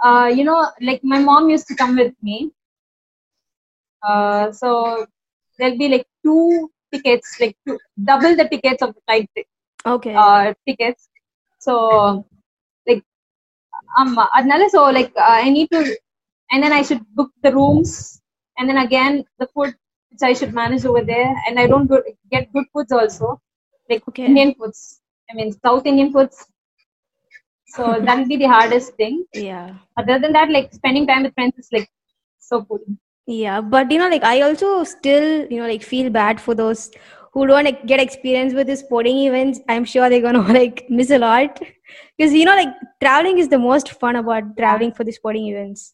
Uh, 0.03 0.31
you 0.35 0.45
know, 0.45 0.69
like 0.81 1.03
my 1.03 1.19
mom 1.19 1.51
used 1.51 1.67
to 1.69 1.75
come 1.75 1.97
with 1.97 2.15
me. 2.23 2.51
Uh, 4.03 4.53
so 4.53 5.07
there'll 5.59 5.79
be 5.79 5.89
like 5.89 6.07
two 6.25 6.71
tickets, 6.93 7.39
like 7.41 7.57
two, 7.67 7.79
double 8.05 8.37
the 8.37 8.49
tickets 8.49 8.83
of 8.83 8.95
the 8.95 9.01
flight 9.07 9.31
Okay. 9.87 10.15
uh, 10.15 10.55
tickets. 10.67 11.09
So 11.59 12.25
um 13.99 14.19
another 14.35 14.69
so 14.69 14.85
like 14.91 15.13
uh, 15.17 15.37
I 15.47 15.49
need 15.51 15.69
to 15.73 15.81
and 16.51 16.63
then 16.63 16.73
I 16.73 16.83
should 16.83 17.03
book 17.15 17.31
the 17.43 17.53
rooms 17.53 18.21
and 18.59 18.69
then 18.69 18.79
again 18.79 19.25
the 19.39 19.49
food 19.55 19.75
which 20.11 20.23
I 20.23 20.33
should 20.33 20.55
manage 20.55 20.85
over 20.85 21.03
there 21.03 21.35
and 21.49 21.59
I 21.59 21.67
don't 21.67 21.91
get 22.31 22.53
good 22.53 22.65
foods 22.73 22.93
also 22.93 23.41
like 23.91 24.03
Okay. 24.09 24.27
Indian 24.27 24.55
foods. 24.55 25.01
I 25.31 25.35
mean 25.35 25.53
South 25.53 25.87
Indian 25.87 26.13
foods. 26.13 26.47
So 27.67 28.01
that 28.05 28.19
will 28.19 28.29
be 28.29 28.37
the 28.37 28.47
hardest 28.47 28.95
thing. 28.95 29.25
yeah. 29.35 29.75
Other 29.97 30.19
than 30.19 30.33
that, 30.33 30.51
like 30.51 30.73
spending 30.73 31.07
time 31.07 31.23
with 31.25 31.35
friends 31.35 31.55
is 31.59 31.69
like 31.73 31.89
so 32.39 32.65
cool. 32.65 32.81
Yeah, 33.27 33.61
but 33.61 33.91
you 33.91 33.99
know, 33.99 34.09
like 34.09 34.23
I 34.25 34.43
also 34.43 34.85
still, 34.85 35.47
you 35.51 35.61
know, 35.61 35.67
like 35.67 35.83
feel 35.83 36.11
bad 36.11 36.41
for 36.41 36.55
those 36.55 36.91
who 37.37 37.47
don't 37.47 37.87
get 37.87 38.01
experience 38.01 38.55
with 38.55 38.67
the 38.67 38.75
sporting 38.75 39.19
events. 39.19 39.61
I'm 39.69 39.85
sure 39.85 40.09
they're 40.09 40.23
gonna 40.27 40.41
like 40.61 40.87
miss 40.89 41.11
a 41.11 41.19
lot 41.19 41.59
because 42.17 42.33
you 42.33 42.47
know, 42.47 42.57
like 42.57 42.75
traveling 43.03 43.39
is 43.39 43.51
the 43.51 43.59
most 43.59 43.91
fun 44.05 44.17
about 44.17 44.57
traveling 44.57 44.93
for 44.93 45.05
the 45.05 45.13
sporting 45.13 45.49
events. 45.49 45.93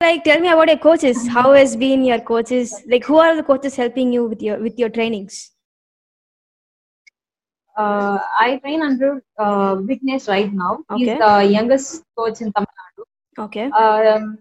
Like, 0.00 0.24
tell 0.24 0.40
me 0.40 0.48
about 0.48 0.68
your 0.68 0.78
coaches. 0.78 1.26
How 1.28 1.52
has 1.52 1.76
been 1.76 2.02
your 2.04 2.20
coaches? 2.20 2.74
Like, 2.86 3.04
who 3.04 3.18
are 3.18 3.36
the 3.36 3.42
coaches 3.42 3.76
helping 3.76 4.10
you 4.12 4.24
with 4.24 4.40
your 4.40 4.58
with 4.58 4.78
your 4.78 4.88
trainings? 4.88 5.50
Uh, 7.76 8.18
I 8.46 8.58
train 8.62 8.80
under 8.80 9.22
uh, 9.38 9.74
Vignesh 9.90 10.28
right 10.28 10.52
now. 10.52 10.78
He's 10.96 11.18
the 11.18 11.46
youngest 11.58 12.02
coach 12.16 12.40
in 12.40 12.52
Tamil 12.52 12.74
Nadu. 12.80 13.08
Okay. 13.46 13.66
Um, 13.82 14.38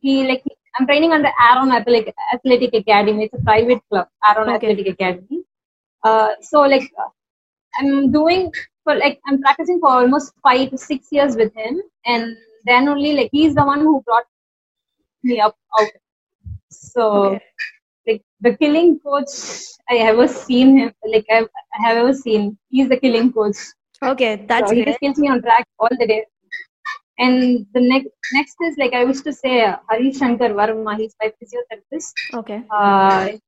he 0.00 0.26
like 0.26 0.42
I'm 0.78 0.86
training 0.86 1.12
under 1.12 1.30
Aaron 1.48 1.70
Athletic, 1.70 2.14
Athletic 2.32 2.74
Academy. 2.74 3.24
It's 3.26 3.34
a 3.34 3.44
private 3.44 3.82
club, 3.88 4.08
Aaron 4.28 4.48
Okay. 4.48 4.56
Athletic 4.56 4.94
Academy. 4.94 5.43
Uh, 6.04 6.30
so 6.42 6.60
like 6.62 6.90
I'm 7.78 8.12
doing 8.12 8.52
for 8.84 8.94
like 8.94 9.20
I'm 9.26 9.40
practicing 9.40 9.80
for 9.80 9.90
almost 9.90 10.32
five 10.42 10.70
to 10.70 10.78
six 10.78 11.08
years 11.10 11.36
with 11.36 11.54
him, 11.54 11.82
and 12.06 12.36
then 12.66 12.88
only 12.88 13.12
like 13.14 13.30
he's 13.32 13.54
the 13.54 13.64
one 13.64 13.80
who 13.80 14.02
brought 14.02 14.24
me 15.22 15.40
up 15.40 15.56
out. 15.80 15.90
So 16.70 17.26
Okay. 17.26 17.42
like 18.06 18.22
the 18.40 18.56
killing 18.56 18.98
coach 19.00 19.30
I 19.90 19.96
ever 20.10 20.28
seen 20.28 20.78
him 20.78 20.92
like 21.06 21.26
I've, 21.30 21.48
I 21.78 21.88
have 21.88 21.96
ever 21.98 22.12
seen. 22.14 22.58
He's 22.70 22.88
the 22.88 22.96
killing 22.98 23.32
coach. 23.32 23.56
Okay, 24.02 24.44
that's 24.46 24.68
so 24.68 24.74
he 24.74 24.84
great. 24.84 24.88
just 24.88 25.00
keeps 25.00 25.18
me 25.18 25.28
on 25.28 25.42
track 25.42 25.66
all 25.78 25.88
the 25.98 26.06
day. 26.06 26.24
And 27.18 27.66
the 27.74 27.80
next 27.80 28.08
next 28.32 28.56
is 28.62 28.76
like 28.76 28.92
I 28.92 29.04
wish 29.04 29.20
to 29.22 29.32
say 29.32 29.62
uh, 29.64 29.76
Hari 29.88 30.12
Shankar 30.12 30.50
Varma. 30.50 30.96
He's 30.96 31.14
my 31.22 31.32
physiotherapist. 31.38 32.12
Okay. 32.34 32.62
Uh, 32.70 33.38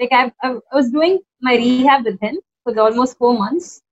like 0.00 0.12
I, 0.12 0.32
I 0.42 0.56
was 0.72 0.90
doing 0.90 1.18
my 1.40 1.54
rehab 1.56 2.04
with 2.04 2.20
him 2.20 2.38
for 2.64 2.74
the 2.74 2.82
almost 2.82 3.18
four 3.18 3.34
months. 3.36 3.82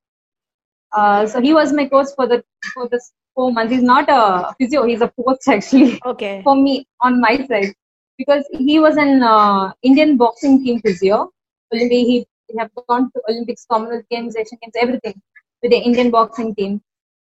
Uh, 0.92 1.26
so 1.26 1.40
he 1.40 1.52
was 1.52 1.72
my 1.72 1.86
coach 1.86 2.08
for 2.16 2.26
the 2.26 2.42
for 2.74 2.88
the 2.88 3.00
four 3.34 3.52
months. 3.52 3.72
He's 3.72 3.82
not 3.82 4.08
a 4.08 4.54
physio. 4.58 4.84
He's 4.84 5.02
a 5.02 5.12
coach 5.24 5.38
actually 5.48 6.00
Okay. 6.04 6.42
for 6.42 6.56
me 6.56 6.86
on 7.00 7.20
my 7.20 7.36
side 7.46 7.74
because 8.18 8.44
he 8.52 8.78
was 8.78 8.96
an 8.96 9.22
uh, 9.22 9.72
Indian 9.82 10.16
boxing 10.16 10.64
team 10.64 10.80
physio. 10.80 11.30
Olympic, 11.72 11.98
he, 11.98 12.26
he 12.48 12.58
have 12.58 12.70
gone 12.88 13.10
to 13.12 13.22
Olympics, 13.28 13.66
Commonwealth 13.70 14.04
Games, 14.10 14.36
Asian 14.36 14.58
Games, 14.62 14.74
everything 14.80 15.20
with 15.62 15.72
the 15.72 15.78
Indian 15.78 16.10
boxing 16.10 16.54
team. 16.54 16.80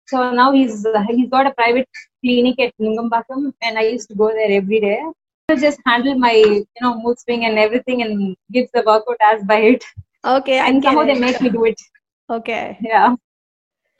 So 0.06 0.30
now 0.30 0.52
he's 0.52 0.86
uh, 0.86 1.02
he's 1.08 1.28
got 1.28 1.46
a 1.46 1.54
private 1.54 1.88
clinic 2.24 2.60
at 2.60 2.72
Nungambakkam, 2.80 3.52
and 3.62 3.78
I 3.78 3.82
used 3.88 4.08
to 4.10 4.14
go 4.14 4.28
there 4.28 4.50
every 4.50 4.80
day. 4.80 5.00
To 5.48 5.56
just 5.56 5.80
handle 5.86 6.18
my 6.18 6.32
you 6.32 6.66
know 6.80 7.00
mood 7.00 7.18
swing 7.20 7.44
and 7.44 7.58
everything, 7.58 8.02
and 8.02 8.36
gives 8.52 8.70
the 8.72 8.82
workout 8.86 9.16
as 9.32 9.44
by 9.44 9.58
it, 9.72 9.84
Okay. 10.24 10.58
And 10.58 10.82
somehow 10.82 11.04
they 11.04 11.18
make 11.18 11.40
me 11.40 11.50
do 11.50 11.64
it. 11.66 11.80
Okay. 12.28 12.78
Yeah. 12.80 13.14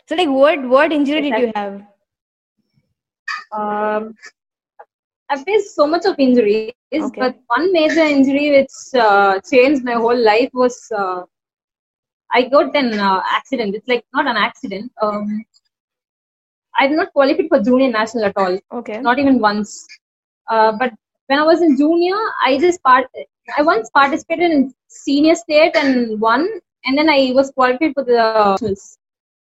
So, 0.09 0.17
like, 0.17 0.29
what 0.29 0.63
what 0.69 0.93
injury 0.93 1.21
did 1.23 1.39
you 1.39 1.53
have? 1.55 1.83
Um, 3.53 4.15
I've 5.31 5.45
faced 5.45 5.75
so 5.77 5.87
much 5.87 6.05
of 6.05 6.19
injuries, 6.19 6.73
Okay. 6.95 7.21
but 7.21 7.37
one 7.47 7.73
major 7.73 8.01
injury 8.01 8.51
which 8.51 8.77
uh, 9.01 9.41
changed 9.51 9.85
my 9.85 9.95
whole 9.95 10.19
life 10.25 10.51
was 10.53 10.77
uh, 10.97 11.23
I 12.33 12.43
got 12.49 12.75
an 12.75 12.99
uh, 12.99 13.23
accident. 13.33 13.75
It's 13.75 13.89
like 13.89 14.05
not 14.13 14.27
an 14.27 14.37
accident. 14.37 14.91
Um, 15.01 15.45
I 16.79 16.89
did 16.89 16.97
not 16.97 17.13
qualify 17.13 17.43
for 17.49 17.61
junior 17.63 17.91
national 17.91 18.25
at 18.25 18.37
all, 18.37 18.59
Okay. 18.73 18.99
not 19.01 19.19
even 19.19 19.39
once. 19.41 19.87
Uh, 20.49 20.73
but 20.79 20.93
when 21.29 21.39
I 21.39 21.45
was 21.45 21.63
in 21.63 21.77
junior, 21.77 22.17
I 22.45 22.59
just 22.59 22.83
part. 22.83 23.07
I 23.57 23.63
once 23.63 23.91
participated 23.91 24.51
in 24.51 24.75
senior 24.89 25.35
state 25.35 25.77
and 25.77 26.21
won, 26.21 26.49
and 26.85 26.99
then 26.99 27.09
I 27.09 27.33
was 27.35 27.51
qualified 27.51 27.93
for 27.95 28.05
the 28.05 28.17
nationals, 28.17 28.99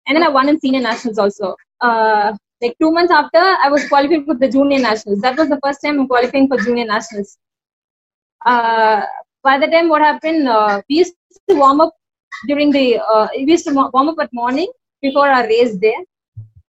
and 0.08 0.16
then 0.16 0.24
I 0.24 0.30
won 0.30 0.50
in 0.50 0.60
senior 0.60 0.82
nationals 0.82 1.18
also. 1.18 1.56
Uh, 1.82 2.36
like 2.62 2.76
two 2.82 2.92
months 2.92 3.12
after, 3.12 3.38
I 3.40 3.70
was 3.70 3.88
qualified 3.88 4.26
for 4.26 4.36
the 4.36 4.50
junior 4.50 4.80
nationals. 4.80 5.22
That 5.22 5.38
was 5.38 5.50
the 5.50 5.60
first 5.64 5.82
time 5.84 6.00
I'm 6.00 6.08
qualifying 6.08 6.48
for 6.48 6.58
junior 6.58 6.86
nationals. 6.86 7.38
Uh, 8.46 9.02
by 9.44 9.60
the 9.60 9.68
time 9.68 9.90
what 9.90 10.02
happened, 10.02 10.48
uh, 10.48 10.82
we 10.90 10.98
used 10.98 11.14
to 11.50 11.56
warm 11.56 11.82
up 11.82 11.94
during 12.48 12.72
the. 12.72 13.00
Uh, 13.00 13.28
we 13.36 13.52
used 13.52 13.68
to 13.68 13.74
warm 13.74 14.10
up 14.10 14.16
at 14.20 14.34
morning 14.34 14.72
before 15.02 15.30
our 15.30 15.46
race 15.46 15.76
day. 15.76 15.96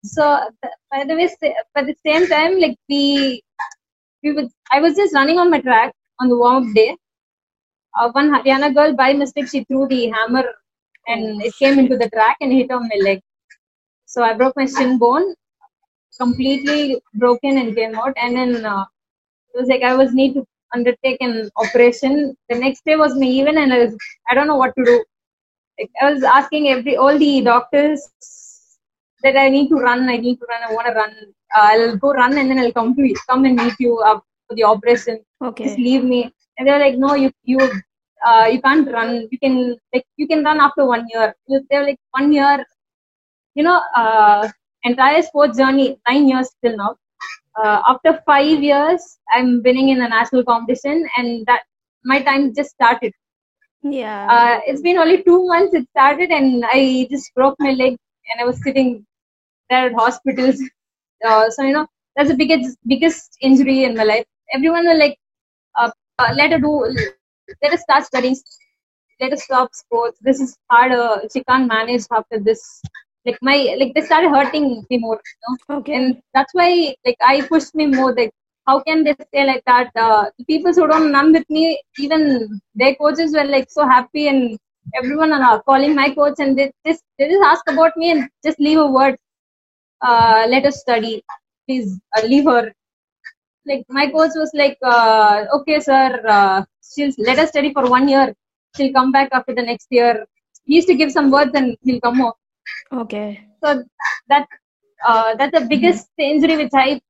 So 0.04 0.48
by 0.90 1.04
the 1.04 1.14
way, 1.14 1.28
by 1.74 1.82
the 1.82 1.94
same 2.04 2.26
time, 2.28 2.60
like 2.60 2.76
we, 2.88 3.42
we 4.24 4.32
would. 4.32 4.48
I 4.72 4.80
was 4.80 4.96
just 4.96 5.14
running 5.14 5.38
on 5.38 5.50
my 5.50 5.60
track 5.60 5.94
on 6.20 6.28
the 6.28 6.36
warm 6.38 6.68
up 6.68 6.74
day. 6.74 6.96
Uh, 7.98 8.10
one 8.12 8.30
Haryana 8.30 8.74
girl, 8.74 8.94
by 8.94 9.12
mistake, 9.12 9.48
she 9.48 9.64
threw 9.64 9.86
the 9.88 10.08
hammer 10.10 10.44
and 11.06 11.42
it 11.42 11.54
came 11.56 11.78
into 11.78 11.96
the 11.96 12.10
track 12.10 12.36
and 12.40 12.52
hit 12.52 12.70
on 12.70 12.88
my 12.88 12.98
leg. 13.02 13.20
So 14.06 14.22
I 14.22 14.34
broke 14.34 14.56
my 14.56 14.66
shin 14.66 14.98
bone, 14.98 15.34
completely 16.20 17.00
broken 17.14 17.58
and 17.58 17.74
came 17.76 17.94
out. 17.94 18.14
And 18.16 18.36
then 18.36 18.66
uh, 18.66 18.84
it 19.54 19.60
was 19.60 19.68
like 19.68 19.82
I 19.82 19.94
was 19.94 20.14
need 20.14 20.34
to 20.34 20.46
undertake 20.74 21.18
an 21.20 21.50
operation. 21.56 22.36
The 22.48 22.58
next 22.58 22.84
day 22.84 22.96
was 22.96 23.16
my 23.16 23.26
even, 23.26 23.58
and 23.58 23.72
I 23.72 23.78
was 23.84 23.96
I 24.28 24.34
don't 24.34 24.48
know 24.48 24.56
what 24.56 24.74
to 24.76 24.84
do. 24.84 25.04
Like, 25.78 25.90
I 26.02 26.12
was 26.12 26.22
asking 26.24 26.68
every 26.68 26.96
all 26.96 27.18
the 27.18 27.42
doctors 27.42 28.08
that 29.24 29.36
I 29.36 29.48
need 29.48 29.68
to 29.70 29.76
run. 29.76 30.08
I 30.08 30.16
need 30.16 30.36
to 30.36 30.46
run. 30.48 30.62
I 30.68 30.72
want 30.72 30.86
to 30.88 30.94
run. 30.94 31.14
I'll 31.52 31.96
go 31.96 32.12
run, 32.12 32.38
and 32.38 32.50
then 32.50 32.58
I'll 32.58 32.72
come 32.78 32.94
to 32.94 33.14
come 33.28 33.44
and 33.44 33.56
meet 33.56 33.74
you 33.78 33.98
up 34.10 34.24
for 34.46 34.54
the 34.54 34.64
operation. 34.64 35.20
Okay. 35.42 35.64
Just 35.64 35.78
leave 35.78 36.04
me. 36.04 36.32
And 36.58 36.68
they're 36.68 36.78
like, 36.78 36.96
no, 36.96 37.14
you 37.14 37.30
you 37.42 37.58
uh, 38.26 38.46
you 38.52 38.60
can't 38.62 38.90
run. 38.92 39.28
You 39.30 39.38
can 39.38 39.76
like 39.92 40.06
you 40.16 40.26
can 40.26 40.44
run 40.44 40.60
after 40.60 40.86
one 40.86 41.06
year. 41.12 41.34
They're 41.70 41.86
like 41.90 41.98
one 42.10 42.32
year. 42.32 42.64
You 43.54 43.64
know, 43.64 43.80
uh, 43.96 44.48
entire 44.82 45.22
sports 45.22 45.58
journey 45.58 45.98
nine 46.08 46.28
years 46.28 46.50
till 46.64 46.76
now. 46.76 46.96
Uh, 47.56 47.82
after 47.88 48.20
five 48.26 48.62
years, 48.62 49.02
I'm 49.32 49.62
winning 49.64 49.90
in 49.90 50.02
a 50.02 50.08
national 50.08 50.44
competition, 50.44 51.08
and 51.16 51.46
that 51.46 51.62
my 52.04 52.20
time 52.20 52.52
just 52.54 52.70
started. 52.70 53.12
Yeah. 53.82 54.26
Uh, 54.34 54.60
it's 54.66 54.80
been 54.80 54.98
only 54.98 55.22
two 55.22 55.46
months 55.46 55.74
it 55.74 55.86
started, 55.90 56.30
and 56.30 56.64
I 56.66 57.06
just 57.10 57.34
broke 57.34 57.56
my 57.58 57.72
leg, 57.72 57.96
and 58.30 58.40
I 58.40 58.44
was 58.44 58.62
sitting 58.62 59.06
there 59.70 59.86
at 59.86 59.94
hospitals. 59.94 60.60
Uh, 61.26 61.50
so 61.50 61.62
you 61.62 61.72
know 61.72 61.86
that's 62.16 62.30
the 62.30 62.36
biggest 62.36 62.78
biggest 62.86 63.36
injury 63.40 63.84
in 63.84 63.94
my 63.96 64.04
life. 64.04 64.24
Everyone 64.52 64.86
will 64.86 64.98
like, 64.98 65.18
uh, 65.78 65.90
uh, 66.18 66.32
let 66.36 66.52
her 66.52 66.58
do, 66.58 66.72
let 67.62 67.72
us 67.72 67.82
start 67.82 68.04
studying, 68.04 68.36
let 69.20 69.32
us 69.32 69.44
stop 69.44 69.74
sports. 69.74 70.18
This 70.22 70.40
is 70.40 70.56
harder. 70.70 71.22
She 71.32 71.42
can't 71.44 71.68
manage 71.68 72.02
after 72.10 72.38
this. 72.38 72.82
Like 73.26 73.38
my 73.42 73.56
like 73.78 73.94
they 73.94 74.02
started 74.02 74.30
hurting 74.30 74.84
me 74.90 74.98
more. 74.98 75.20
You 75.24 75.56
know? 75.68 75.76
okay. 75.78 75.94
and 75.94 76.20
that's 76.34 76.52
why 76.54 76.94
like 77.06 77.16
i 77.22 77.40
pushed 77.42 77.74
me 77.74 77.86
more 77.86 78.14
like 78.14 78.30
how 78.66 78.80
can 78.80 79.04
they 79.04 79.14
say 79.32 79.44
like 79.46 79.62
that 79.66 79.90
uh, 79.96 80.24
the 80.38 80.44
people 80.44 80.72
who 80.72 80.86
don't 80.86 81.12
run 81.12 81.32
with 81.32 81.48
me 81.48 81.80
even 81.98 82.60
their 82.74 82.94
coaches 82.96 83.32
were 83.34 83.44
like 83.44 83.68
so 83.70 83.86
happy 83.86 84.28
and 84.28 84.58
everyone 85.00 85.32
are 85.32 85.62
calling 85.62 85.94
my 85.94 86.08
coach 86.14 86.34
and 86.38 86.58
they 86.58 86.70
just 86.86 87.02
they 87.18 87.28
just 87.28 87.44
ask 87.52 87.62
about 87.74 87.96
me 87.96 88.10
and 88.12 88.28
just 88.44 88.60
leave 88.60 88.78
a 88.78 88.86
word 88.98 89.16
uh, 90.02 90.46
let 90.48 90.64
us 90.64 90.80
study 90.80 91.22
please 91.66 91.98
uh, 92.16 92.22
leave 92.26 92.44
her 92.44 92.72
like 93.66 93.84
my 93.88 94.06
coach 94.10 94.32
was 94.36 94.50
like 94.54 94.78
uh, 94.82 95.44
okay 95.56 95.80
sir 95.80 96.08
uh, 96.28 96.64
she'll 96.92 97.14
let 97.18 97.38
us 97.38 97.48
study 97.48 97.72
for 97.72 97.88
one 97.88 98.08
year 98.08 98.34
she'll 98.76 98.92
come 98.92 99.12
back 99.12 99.28
after 99.32 99.54
the 99.54 99.62
next 99.62 99.88
year 99.90 100.26
he 100.64 100.76
used 100.76 100.88
to 100.88 100.94
give 100.94 101.12
some 101.12 101.30
words 101.30 101.52
and 101.54 101.76
he'll 101.82 102.00
come 102.00 102.18
more 102.18 102.34
okay. 102.92 103.40
so 103.62 103.82
that 104.28 104.46
uh, 105.06 105.34
that's 105.36 105.58
the 105.58 105.66
biggest 105.66 106.08
injury 106.18 106.56
which 106.56 106.72
I 106.74 107.00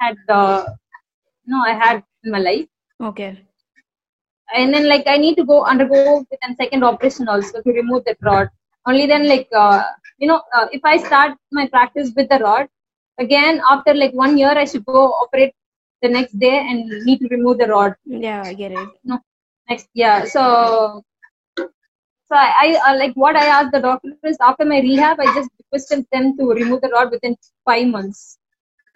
had. 0.00 0.16
Uh, 0.28 0.64
no, 1.46 1.58
I 1.60 1.72
had 1.72 2.02
in 2.24 2.30
my 2.30 2.38
life, 2.38 2.66
Okay. 3.00 3.38
and 4.54 4.72
then 4.72 4.88
like 4.88 5.06
I 5.06 5.16
need 5.16 5.36
to 5.36 5.44
go 5.44 5.64
undergo 5.64 6.18
with 6.18 6.38
a 6.48 6.54
second 6.54 6.84
operation 6.84 7.28
also 7.28 7.62
to 7.62 7.72
remove 7.72 8.04
that 8.04 8.18
rod. 8.22 8.48
Only 8.86 9.06
then, 9.06 9.28
like 9.28 9.48
uh, 9.56 9.82
you 10.22 10.28
know, 10.28 10.42
uh, 10.56 10.68
if 10.72 10.84
I 10.84 10.98
start 10.98 11.38
my 11.52 11.68
practice 11.68 12.12
with 12.16 12.30
the 12.30 12.38
rod, 12.38 12.68
again 13.18 13.62
after 13.70 13.94
like 13.94 14.12
one 14.14 14.38
year, 14.38 14.50
I 14.62 14.64
should 14.66 14.86
go 14.86 15.08
operate 15.24 15.54
the 16.02 16.08
next 16.08 16.38
day 16.38 16.58
and 16.58 16.88
need 17.04 17.20
to 17.20 17.28
remove 17.30 17.58
the 17.58 17.68
rod. 17.68 17.94
Yeah, 18.06 18.42
I 18.44 18.54
get 18.54 18.72
it. 18.72 18.88
No, 19.04 19.20
next 19.68 19.88
yeah. 19.94 20.24
So 20.24 21.02
so 22.28 22.36
I, 22.36 22.52
I 22.62 22.92
uh, 22.92 22.98
like 22.98 23.14
what 23.14 23.36
I 23.36 23.46
asked 23.46 23.72
the 23.72 23.80
doctor 23.80 24.12
is 24.24 24.38
after 24.40 24.64
my 24.64 24.80
rehab, 24.80 25.20
I 25.20 25.26
just 25.34 25.50
requested 25.58 26.06
them 26.12 26.36
to 26.38 26.48
remove 26.50 26.82
the 26.82 26.88
rod 26.88 27.10
within 27.10 27.36
five 27.64 27.86
months. 27.88 28.38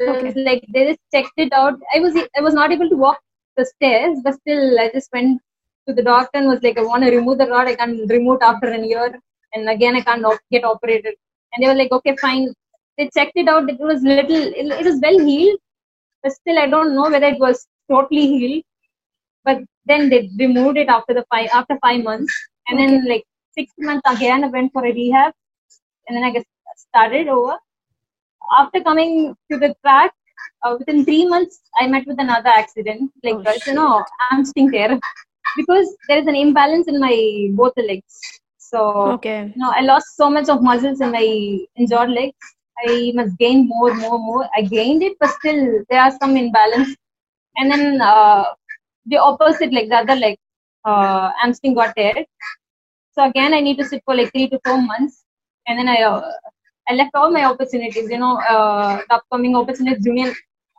Okay. 0.01 0.33
like 0.45 0.65
they 0.73 0.87
just 0.89 1.01
checked 1.13 1.39
it 1.39 1.53
out. 1.53 1.79
I 1.95 2.01
was 2.01 2.17
I 2.37 2.41
was 2.41 2.55
not 2.55 2.73
able 2.73 2.89
to 2.89 2.97
walk 2.97 3.19
the 3.57 3.65
stairs, 3.65 4.19
but 4.25 4.35
still 4.35 4.79
I 4.81 4.91
just 4.93 5.11
went 5.13 5.41
to 5.89 5.95
the 5.95 6.03
doctor 6.03 6.39
and 6.39 6.49
was 6.49 6.63
like, 6.63 6.79
I 6.79 6.83
want 6.83 7.05
to 7.05 7.11
remove 7.11 7.39
the 7.39 7.47
rod. 7.47 7.69
I 7.69 7.75
can 7.77 8.07
remove 8.09 8.41
it 8.41 8.45
after 8.45 8.69
a 8.73 8.79
year, 8.87 9.21
and 9.55 9.69
again 9.69 9.97
I 9.97 10.01
can't 10.01 10.25
op- 10.25 10.41
get 10.51 10.65
operated. 10.65 11.15
And 11.53 11.63
they 11.65 11.69
were 11.69 11.75
like, 11.79 11.93
okay, 11.93 12.17
fine. 12.21 12.53
They 12.99 13.11
checked 13.17 13.33
it 13.37 13.49
out. 13.49 13.69
It 13.69 13.79
was 13.79 14.03
little. 14.03 14.37
It, 14.37 14.67
it 14.67 14.85
was 14.85 15.01
well 15.03 15.19
healed, 15.19 15.59
but 16.23 16.33
still 16.33 16.59
I 16.59 16.67
don't 16.67 16.95
know 16.95 17.11
whether 17.11 17.27
it 17.27 17.39
was 17.39 17.67
totally 17.91 18.27
healed 18.27 18.63
but 19.45 19.59
then 19.87 20.09
they 20.11 20.21
removed 20.39 20.77
it 20.83 20.89
after 20.97 21.15
the 21.19 21.25
five 21.33 21.49
after 21.59 21.77
five 21.87 22.03
months 22.09 22.33
and 22.69 22.79
then 22.81 22.93
like 23.13 23.25
six 23.59 23.73
months 23.89 24.07
again 24.15 24.45
i 24.45 24.49
went 24.57 24.73
for 24.73 24.83
a 24.85 24.93
rehab 25.01 25.33
and 26.07 26.17
then 26.17 26.25
i 26.29 26.33
guess 26.35 26.47
started 26.85 27.29
over 27.37 27.57
after 28.61 28.81
coming 28.89 29.13
to 29.51 29.59
the 29.65 29.71
track 29.83 30.13
uh, 30.65 30.75
within 30.79 31.05
three 31.09 31.25
months 31.35 31.61
i 31.81 31.87
met 31.95 32.07
with 32.11 32.21
another 32.27 32.53
accident 32.63 33.11
like 33.25 33.39
Oh, 33.53 33.57
you 33.67 33.75
know 33.79 33.93
hamstring 34.25 34.71
tear 34.75 34.99
because 35.61 35.89
there 36.09 36.19
is 36.23 36.27
an 36.33 36.39
imbalance 36.45 36.89
in 36.93 36.99
my 37.07 37.15
both 37.61 37.75
the 37.77 37.87
legs 37.93 38.19
so 38.71 38.81
Okay. 39.17 39.53
you 39.55 39.61
know, 39.63 39.73
I 39.75 39.81
lost 39.83 40.17
so 40.17 40.29
much 40.31 40.49
of 40.49 40.63
muscles 40.63 41.01
in 41.01 41.11
my 41.13 41.27
injured 41.77 42.11
legs. 42.11 42.37
I 42.87 43.13
must 43.15 43.37
gain 43.39 43.67
more, 43.69 43.95
more, 43.95 44.19
more. 44.19 44.49
I 44.57 44.63
gained 44.63 45.03
it, 45.03 45.17
but 45.21 45.31
still 45.31 45.61
there 45.91 46.01
are 46.01 46.13
some 46.21 46.37
imbalance. 46.37 46.95
And 47.57 47.71
then 47.73 48.01
uh, 48.01 48.45
the 49.07 49.17
opposite 49.19 49.73
leg, 49.73 49.89
the 49.89 49.97
other 49.97 50.15
leg, 50.17 50.37
uh, 50.85 51.31
hamstring 51.41 51.75
got 51.75 51.97
teared. 51.97 52.27
So 53.13 53.25
again, 53.25 53.55
I 53.55 53.61
need 53.61 53.79
to 53.79 53.85
sit 53.85 54.03
for 54.05 54.15
like 54.15 54.31
three 54.33 54.49
to 54.51 54.61
four 54.65 54.81
months. 54.81 55.25
And 55.67 55.79
then 55.79 55.89
I, 55.89 56.03
uh, 56.03 56.31
I 56.89 56.95
left 56.95 57.15
all 57.15 57.31
my 57.31 57.45
opportunities. 57.45 58.11
You 58.11 58.19
know, 58.19 58.37
uh, 58.41 59.01
the 59.09 59.15
upcoming 59.17 59.57
opportunities, 59.57 60.05
junior. 60.05 60.33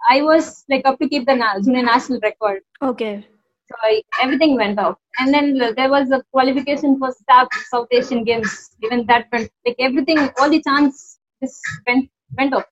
I 0.10 0.22
was 0.22 0.64
like 0.70 0.86
up 0.86 1.00
to 1.00 1.10
keep 1.10 1.26
the 1.26 1.36
na- 1.36 1.60
junior 1.60 1.84
national 1.84 2.20
record. 2.22 2.62
Okay. 2.82 3.26
So 3.70 3.76
I, 3.84 4.02
everything 4.22 4.56
went 4.56 4.80
off. 4.80 4.98
And 5.20 5.34
then 5.34 5.58
there 5.76 5.90
was 5.90 6.12
a 6.12 6.24
qualification 6.32 6.98
for 7.00 7.12
SAP 7.12 7.54
South 7.72 7.88
Asian 7.92 8.24
Games. 8.24 8.72
Even 8.84 9.06
that 9.08 9.28
went 9.32 9.52
like 9.66 9.76
everything, 9.80 10.18
all 10.40 10.50
the 10.50 10.62
chance 10.62 11.20
just 11.42 11.62
went 11.88 12.10
went 12.38 12.54
off. 12.54 12.66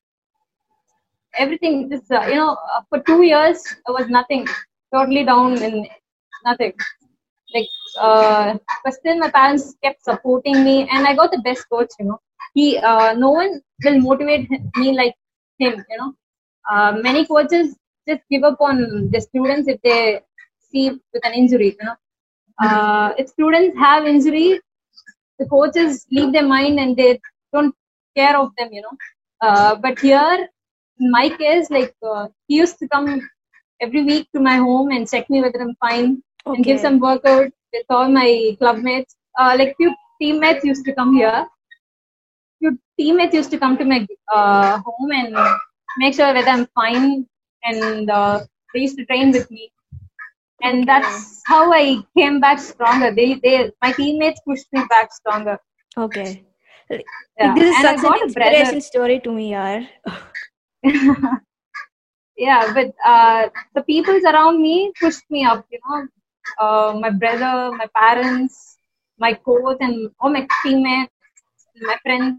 Everything 1.38 1.88
just 1.90 2.10
uh, 2.10 2.24
you 2.28 2.34
know 2.36 2.52
uh, 2.74 2.80
for 2.88 2.98
two 3.08 3.22
years 3.22 3.58
I 3.88 3.92
was 3.92 4.08
nothing, 4.08 4.46
totally 4.94 5.24
down 5.24 5.62
in 5.62 5.86
nothing. 6.44 6.72
Like 7.54 7.68
uh, 8.00 8.58
but 8.84 8.94
still 8.94 9.18
my 9.18 9.30
parents 9.30 9.74
kept 9.84 10.02
supporting 10.04 10.64
me, 10.64 10.88
and 10.90 11.06
I 11.06 11.14
got 11.14 11.30
the 11.32 11.42
best 11.48 11.68
coach. 11.70 11.90
You 12.00 12.06
know, 12.06 12.20
he 12.54 12.78
uh, 12.78 13.12
no 13.14 13.30
one 13.30 13.60
will 13.84 14.00
motivate 14.00 14.48
me 14.76 14.92
like 14.96 15.14
him. 15.58 15.84
You 15.90 15.98
know, 15.98 16.14
uh, 16.70 16.92
many 17.08 17.26
coaches 17.26 17.76
just 18.08 18.22
give 18.30 18.44
up 18.44 18.58
on 18.60 19.10
the 19.12 19.20
students 19.20 19.68
if 19.68 19.80
they 19.82 20.20
see 20.70 20.90
with 20.90 21.24
an 21.24 21.34
injury. 21.34 21.76
You 21.78 21.86
know, 21.86 21.96
uh, 22.62 23.12
if 23.18 23.28
students 23.28 23.78
have 23.78 24.06
injury, 24.06 24.60
the 25.38 25.46
coaches 25.46 26.06
leave 26.10 26.32
their 26.32 26.46
mind 26.46 26.78
and 26.80 26.96
they 26.96 27.20
don't 27.52 27.74
care 28.16 28.38
of 28.38 28.50
them. 28.58 28.68
You 28.72 28.82
know, 28.82 28.96
uh, 29.42 29.74
but 29.76 29.98
here 29.98 30.48
in 31.00 31.10
my 31.10 31.28
case, 31.28 31.70
like 31.70 31.94
uh, 32.02 32.28
he 32.48 32.56
used 32.56 32.78
to 32.78 32.88
come 32.88 33.20
every 33.80 34.04
week 34.04 34.28
to 34.34 34.40
my 34.40 34.56
home 34.56 34.90
and 34.90 35.08
check 35.08 35.28
me 35.28 35.42
whether 35.42 35.60
I'm 35.60 35.76
fine 35.80 36.22
and 36.46 36.64
give 36.64 36.80
some 36.80 36.98
workout 37.00 37.50
with 37.72 37.86
all 37.90 38.08
my 38.08 38.56
club 38.58 38.78
mates. 38.78 39.16
Uh, 39.38 39.54
like 39.58 39.76
few 39.76 39.94
teammates 40.20 40.64
used 40.64 40.84
to 40.86 40.94
come 40.94 41.14
here. 41.14 41.46
Few 42.58 42.78
teammates 42.98 43.34
used 43.34 43.50
to 43.50 43.58
come 43.58 43.76
to 43.76 43.84
my 43.84 44.06
uh, 44.34 44.78
home 44.78 45.12
and 45.12 45.36
make 45.98 46.14
sure 46.14 46.32
whether 46.32 46.48
I'm 46.48 46.66
fine, 46.74 47.26
and 47.64 48.10
uh, 48.10 48.44
they 48.72 48.80
used 48.80 48.96
to 48.96 49.04
train 49.04 49.30
with 49.32 49.50
me. 49.50 49.70
And 50.62 50.86
that's 50.88 51.42
how 51.46 51.72
I 51.72 51.98
came 52.16 52.40
back 52.40 52.58
stronger. 52.58 53.14
They, 53.14 53.34
they, 53.42 53.70
my 53.82 53.92
teammates 53.92 54.40
pushed 54.46 54.66
me 54.72 54.82
back 54.88 55.12
stronger. 55.12 55.58
Okay. 55.96 56.46
Like, 56.90 57.06
Yeah. 57.38 57.54
This 57.54 57.64
is 57.64 57.78
And 57.78 57.86
such 57.98 58.02
an 58.04 58.14
a 58.14 58.22
inspiration 58.24 58.80
story 58.80 59.20
to 59.20 59.32
me, 59.32 59.52
yaar. 59.52 59.86
yeah, 62.36 62.72
but 62.74 62.92
uh, 63.04 63.48
the 63.74 63.82
peoples 63.82 64.24
around 64.24 64.62
me 64.62 64.92
pushed 65.00 65.24
me 65.30 65.44
up. 65.44 65.66
You 65.70 65.78
know, 65.88 66.06
uh, 66.60 66.98
my 66.98 67.10
brother, 67.10 67.72
my 67.76 67.86
parents, 67.96 68.78
my 69.18 69.34
coach, 69.34 69.78
and 69.80 70.10
all 70.20 70.30
my 70.30 70.46
teammates, 70.62 71.12
my 71.82 71.96
friends. 72.02 72.38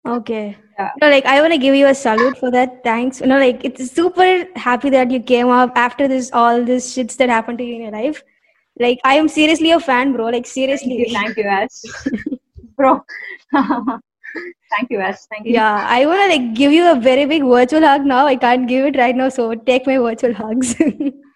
Okay. 0.07 0.57
Yeah. 0.79 0.91
No, 1.01 1.09
like 1.09 1.25
I 1.25 1.41
want 1.41 1.53
to 1.53 1.59
give 1.59 1.75
you 1.75 1.87
a 1.87 1.93
salute 1.93 2.37
for 2.37 2.51
that. 2.51 2.83
Thanks. 2.83 3.19
You 3.19 3.27
know, 3.27 3.39
like 3.39 3.63
it's 3.65 3.91
super 3.91 4.45
happy 4.55 4.89
that 4.91 5.11
you 5.11 5.19
came 5.19 5.49
up 5.49 5.71
after 5.75 6.07
this 6.07 6.31
all 6.31 6.63
this 6.63 6.95
shits 6.95 7.17
that 7.17 7.29
happened 7.29 7.57
to 7.57 7.63
you 7.63 7.75
in 7.75 7.81
your 7.81 7.91
life. 7.91 8.23
Like 8.79 8.99
I 9.03 9.15
am 9.15 9.27
seriously 9.27 9.71
a 9.71 9.79
fan, 9.79 10.13
bro. 10.13 10.25
Like 10.25 10.33
Thank 10.33 10.47
seriously. 10.47 10.99
you, 10.99 11.13
thank 11.13 11.37
you, 11.37 11.43
Ash. 11.43 11.81
Bro. 12.77 13.03
thank 13.53 14.91
you, 14.91 14.99
Ash. 14.99 15.17
Thank 15.31 15.47
you. 15.47 15.53
Yeah, 15.53 15.83
I 15.89 16.05
want 16.05 16.21
to 16.21 16.37
like 16.37 16.53
give 16.53 16.71
you 16.71 16.91
a 16.91 16.95
very 16.95 17.25
big 17.25 17.43
virtual 17.43 17.81
hug 17.81 18.05
now. 18.05 18.27
I 18.27 18.35
can't 18.35 18.67
give 18.67 18.85
it 18.85 18.97
right 18.97 19.15
now, 19.15 19.29
so 19.29 19.55
take 19.55 19.87
my 19.87 19.97
virtual 19.97 20.33
hugs. 20.33 20.75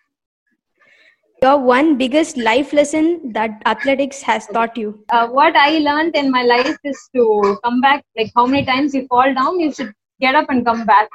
Your 1.44 1.58
one 1.58 1.98
biggest 1.98 2.38
life 2.38 2.72
lesson 2.72 3.34
that 3.34 3.64
athletics 3.66 4.22
has 4.22 4.46
taught 4.46 4.78
you. 4.78 5.04
uh, 5.12 5.28
what 5.28 5.56
I 5.56 5.80
learned 5.80 6.16
in 6.16 6.30
my 6.30 6.44
life 6.44 6.78
is 6.84 7.10
to 7.16 7.58
come 7.64 7.82
back. 7.82 8.04
Like 8.16 8.32
how 8.36 8.46
many 8.46 8.64
times 8.64 8.94
you 8.94 9.08
fall 9.08 9.34
down, 9.34 9.60
you 9.60 9.72
should 9.74 9.92
get 10.20 10.36
up 10.36 10.52
and 10.52 10.64
come 10.64 10.86
back. 10.86 11.10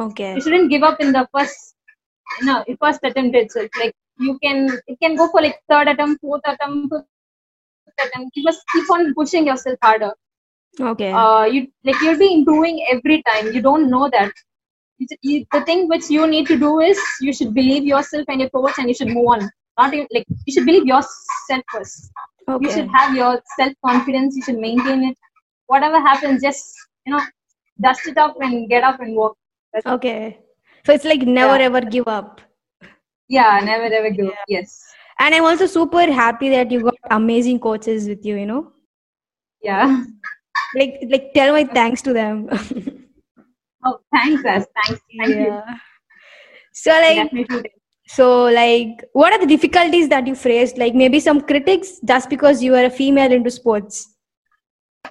Okay. 0.00 0.34
You 0.34 0.40
shouldn't 0.40 0.70
give 0.70 0.82
up 0.82 0.98
in 1.00 1.12
the 1.12 1.28
first, 1.34 1.74
no, 2.40 2.64
first 2.80 3.00
attempt 3.02 3.36
itself. 3.36 3.68
Like 3.78 3.92
you 4.18 4.38
can, 4.42 4.78
it 4.86 4.98
can 5.02 5.14
go 5.14 5.28
for 5.28 5.42
like 5.42 5.60
third 5.68 5.88
attempt, 5.88 6.22
fourth 6.22 6.40
attempt, 6.46 6.94
fifth 6.94 8.06
attempt. 8.06 8.30
You 8.34 8.44
must 8.44 8.62
keep 8.72 8.90
on 8.90 9.12
pushing 9.12 9.46
yourself 9.46 9.76
harder. 9.82 10.12
Okay. 10.80 11.12
Uh, 11.12 11.44
you 11.44 11.66
like 11.84 12.00
you'll 12.00 12.18
be 12.18 12.32
improving 12.32 12.86
every 12.90 13.22
time. 13.24 13.52
You 13.52 13.60
don't 13.60 13.90
know 13.90 14.08
that. 14.08 14.32
The 14.98 15.62
thing 15.66 15.86
which 15.88 16.08
you 16.08 16.26
need 16.26 16.46
to 16.46 16.58
do 16.58 16.80
is 16.80 16.98
you 17.20 17.34
should 17.34 17.52
believe 17.52 17.84
yourself 17.84 18.24
and 18.28 18.40
your 18.40 18.48
coach, 18.48 18.72
and 18.78 18.88
you 18.88 18.94
should 18.94 19.08
move 19.08 19.26
on. 19.26 19.50
Not 19.78 19.92
even, 19.94 20.06
like 20.12 20.24
you 20.46 20.52
should 20.54 20.66
believe 20.66 20.86
yourself 20.86 21.62
first. 21.72 22.10
Okay. 22.48 22.64
You 22.66 22.72
should 22.72 22.88
have 22.94 23.14
your 23.14 23.40
self 23.58 23.72
confidence. 23.84 24.36
You 24.36 24.42
should 24.42 24.58
maintain 24.58 25.04
it. 25.04 25.16
Whatever 25.66 26.00
happens, 26.00 26.42
just 26.42 26.64
you 27.06 27.12
know, 27.14 27.20
dust 27.80 28.06
it 28.06 28.16
up 28.18 28.36
and 28.40 28.68
get 28.68 28.84
up 28.84 29.00
and 29.00 29.14
walk. 29.16 29.36
That's, 29.72 29.86
Okay. 29.86 30.38
So 30.86 30.92
it's 30.92 31.04
like 31.04 31.22
never 31.22 31.58
Yeah. 31.58 31.64
ever 31.64 31.80
give 31.80 32.06
up. 32.08 32.40
yeah, 33.28 33.60
never 33.64 33.84
ever 33.92 34.10
give. 34.10 34.28
up. 34.28 34.34
Yes. 34.48 34.80
And 35.18 35.34
I'm 35.34 35.44
also 35.44 35.66
super 35.66 36.10
happy 36.12 36.48
that 36.50 36.70
you 36.70 36.80
got 36.82 36.94
amazing 37.10 37.58
coaches 37.60 38.08
with 38.08 38.24
you, 38.24 38.36
you 38.36 38.46
know? 38.46 38.72
Yeah. 39.62 40.04
Like 40.74 40.98
like 41.10 41.32
tell 41.34 41.52
my 41.52 41.64
thanks 41.64 42.02
to 42.02 42.12
them. 42.12 42.48
Oh, 43.84 43.98
thanks, 44.14 44.44
Ash. 44.44 44.64
Thanks. 44.84 45.00
Thank 45.18 45.30
you. 45.30 45.46
yeah. 45.46 45.74
So 46.72 46.90
like. 46.90 47.30
So 48.06 48.44
like 48.44 49.04
what 49.12 49.32
are 49.32 49.38
the 49.40 49.46
difficulties 49.46 50.08
that 50.08 50.26
you 50.26 50.34
faced? 50.34 50.78
Like 50.78 50.94
maybe 50.94 51.20
some 51.20 51.40
critics 51.40 52.00
just 52.04 52.30
because 52.30 52.62
you 52.62 52.74
are 52.74 52.84
a 52.84 52.90
female 52.90 53.32
into 53.32 53.50
sports. 53.50 54.14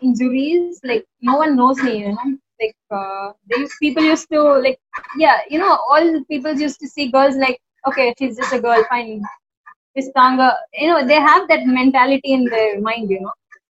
injuries 0.01 0.79
like 0.83 1.05
no 1.21 1.35
one 1.41 1.55
knows 1.57 1.77
me 1.85 1.93
you 1.99 2.09
know 2.15 2.27
like 2.61 2.75
uh, 2.99 3.27
these 3.51 3.71
people 3.81 4.03
used 4.03 4.27
to 4.33 4.41
like 4.65 4.79
yeah 5.23 5.37
you 5.49 5.59
know 5.63 5.73
all 5.91 6.07
people 6.31 6.53
used 6.65 6.79
to 6.79 6.87
see 6.93 7.05
girls 7.15 7.35
like 7.45 7.59
okay 7.87 8.13
she's 8.19 8.37
just 8.41 8.53
a 8.57 8.59
girl 8.65 8.83
fine 8.91 9.21
she's 9.95 10.07
stronger 10.11 10.51
you 10.81 10.87
know 10.89 11.01
they 11.11 11.19
have 11.29 11.47
that 11.51 11.65
mentality 11.79 12.31
in 12.37 12.45
their 12.53 12.79
mind 12.89 13.09
you 13.15 13.21
know 13.25 13.33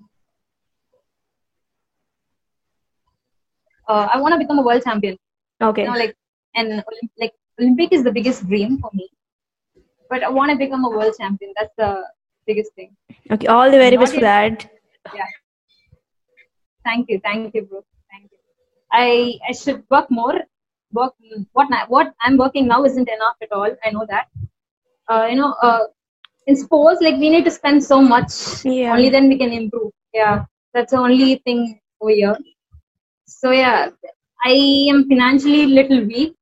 Uh, 3.88 4.08
I 4.12 4.20
want 4.20 4.32
to 4.34 4.38
become 4.38 4.58
a 4.58 4.62
world 4.62 4.82
champion. 4.84 5.18
Okay. 5.60 5.82
you 5.82 5.88
know 5.88 5.98
like 5.98 6.16
and 6.54 6.82
like 7.22 7.32
olympic 7.60 7.92
is 7.96 8.02
the 8.06 8.12
biggest 8.16 8.46
dream 8.48 8.78
for 8.78 8.90
me 9.00 9.08
but 10.10 10.24
i 10.28 10.30
want 10.38 10.50
to 10.52 10.56
become 10.62 10.84
a 10.84 10.90
world 10.96 11.14
champion 11.18 11.52
that's 11.58 11.74
the 11.82 11.90
biggest 12.46 12.72
thing 12.74 12.90
Okay. 13.30 13.46
All 13.46 13.70
the 13.70 13.78
very 13.84 13.96
Not 13.96 14.04
best 14.04 14.14
for 14.14 14.20
that. 14.20 14.66
yeah 15.14 15.30
thank 16.84 17.08
you 17.10 17.18
thank 17.26 17.54
you 17.54 17.62
bro 17.70 17.80
thank 18.10 18.24
you 18.32 18.38
i 19.04 19.08
i 19.50 19.52
should 19.62 19.82
work 19.94 20.10
more 20.20 20.36
work 20.92 21.14
what 21.52 21.68
what 21.88 22.12
i'm 22.22 22.36
working 22.36 22.66
now 22.68 22.84
isn't 22.84 23.08
enough 23.08 23.36
at 23.42 23.52
all. 23.52 23.70
I 23.84 23.90
know 23.90 24.06
that. 24.08 24.26
Uh, 25.08 25.26
you 25.30 25.36
know 25.36 25.52
uh, 25.62 25.80
in 26.46 26.56
sports 26.56 27.00
like 27.02 27.16
we 27.16 27.30
need 27.30 27.44
to 27.44 27.50
spend 27.50 27.82
so 27.84 28.00
much 28.00 28.32
Yeah. 28.64 28.92
only 28.92 29.10
then 29.10 29.28
we 29.28 29.38
can 29.38 29.52
improve. 29.52 29.92
Yeah. 30.12 30.44
That's 30.74 30.92
the 30.92 30.98
only 30.98 31.36
thing 31.44 31.80
over 32.00 32.10
here. 32.12 32.36
So 33.26 33.50
yeah 33.52 33.90
i 34.44 34.54
am 34.92 35.06
financially 35.08 35.66
little 35.66 36.00
weak 36.12 36.34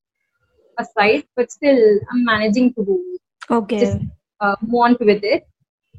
aside 0.83 1.25
but 1.37 1.51
still 1.51 1.81
i'm 2.11 2.25
managing 2.25 2.73
to 2.75 2.83
Okay. 3.51 3.81
just 3.81 3.99
uh, 4.41 4.55
move 4.63 4.83
on 4.87 4.97
with 5.01 5.23
it. 5.25 5.45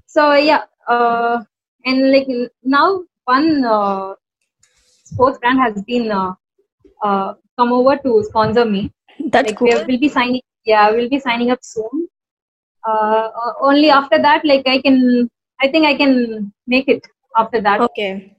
So 0.07 0.33
yeah 0.33 0.63
uh, 0.87 1.43
and 1.85 2.11
like 2.11 2.27
now 2.63 3.01
one 3.25 3.63
uh, 3.65 4.13
sports 5.03 5.37
brand 5.39 5.59
has 5.59 5.81
been 5.83 6.11
uh, 6.11 6.33
uh, 7.03 7.33
come 7.59 7.71
over 7.79 7.95
to 8.05 8.23
sponsor 8.29 8.65
me 8.65 8.91
That's 9.29 9.47
like 9.49 9.57
cool. 9.57 9.67
we 9.67 9.75
will 9.75 9.99
be 10.05 10.09
signing 10.09 10.41
yeah 10.65 10.91
we'll 10.91 11.09
be 11.09 11.19
signing 11.19 11.51
up 11.51 11.59
soon 11.61 12.07
uh, 12.87 13.27
uh, 13.41 13.53
only 13.61 13.89
after 13.89 14.19
that 14.27 14.43
like 14.45 14.67
i 14.67 14.79
can 14.81 15.29
i 15.61 15.67
think 15.67 15.85
i 15.85 15.95
can 15.95 16.51
make 16.67 16.87
it 16.87 17.07
after 17.37 17.61
that 17.61 17.81
Okay. 17.81 18.35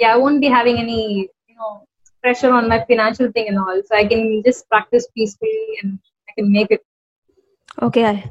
yeah 0.00 0.14
i 0.14 0.16
won't 0.16 0.40
be 0.40 0.48
having 0.48 0.78
any 0.78 1.28
you 1.48 1.56
know 1.56 1.82
pressure 2.22 2.52
on 2.52 2.68
my 2.68 2.84
financial 2.88 3.30
thing 3.32 3.48
and 3.48 3.58
all 3.58 3.80
so 3.86 3.94
i 3.96 4.04
can 4.04 4.42
just 4.44 4.68
practice 4.68 5.06
peacefully 5.14 5.78
and 5.82 5.98
i 6.28 6.32
can 6.38 6.50
make 6.52 6.70
it 6.70 6.82
Okay. 7.82 8.24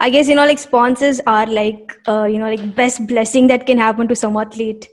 I 0.00 0.10
guess 0.10 0.28
you 0.28 0.34
know 0.34 0.46
like 0.46 0.58
sponsors 0.58 1.20
are 1.26 1.46
like 1.46 1.92
uh, 2.08 2.24
you 2.24 2.38
know 2.38 2.50
like 2.50 2.74
best 2.74 3.06
blessing 3.06 3.46
that 3.48 3.66
can 3.66 3.78
happen 3.78 4.08
to 4.08 4.16
some 4.16 4.36
athlete. 4.36 4.88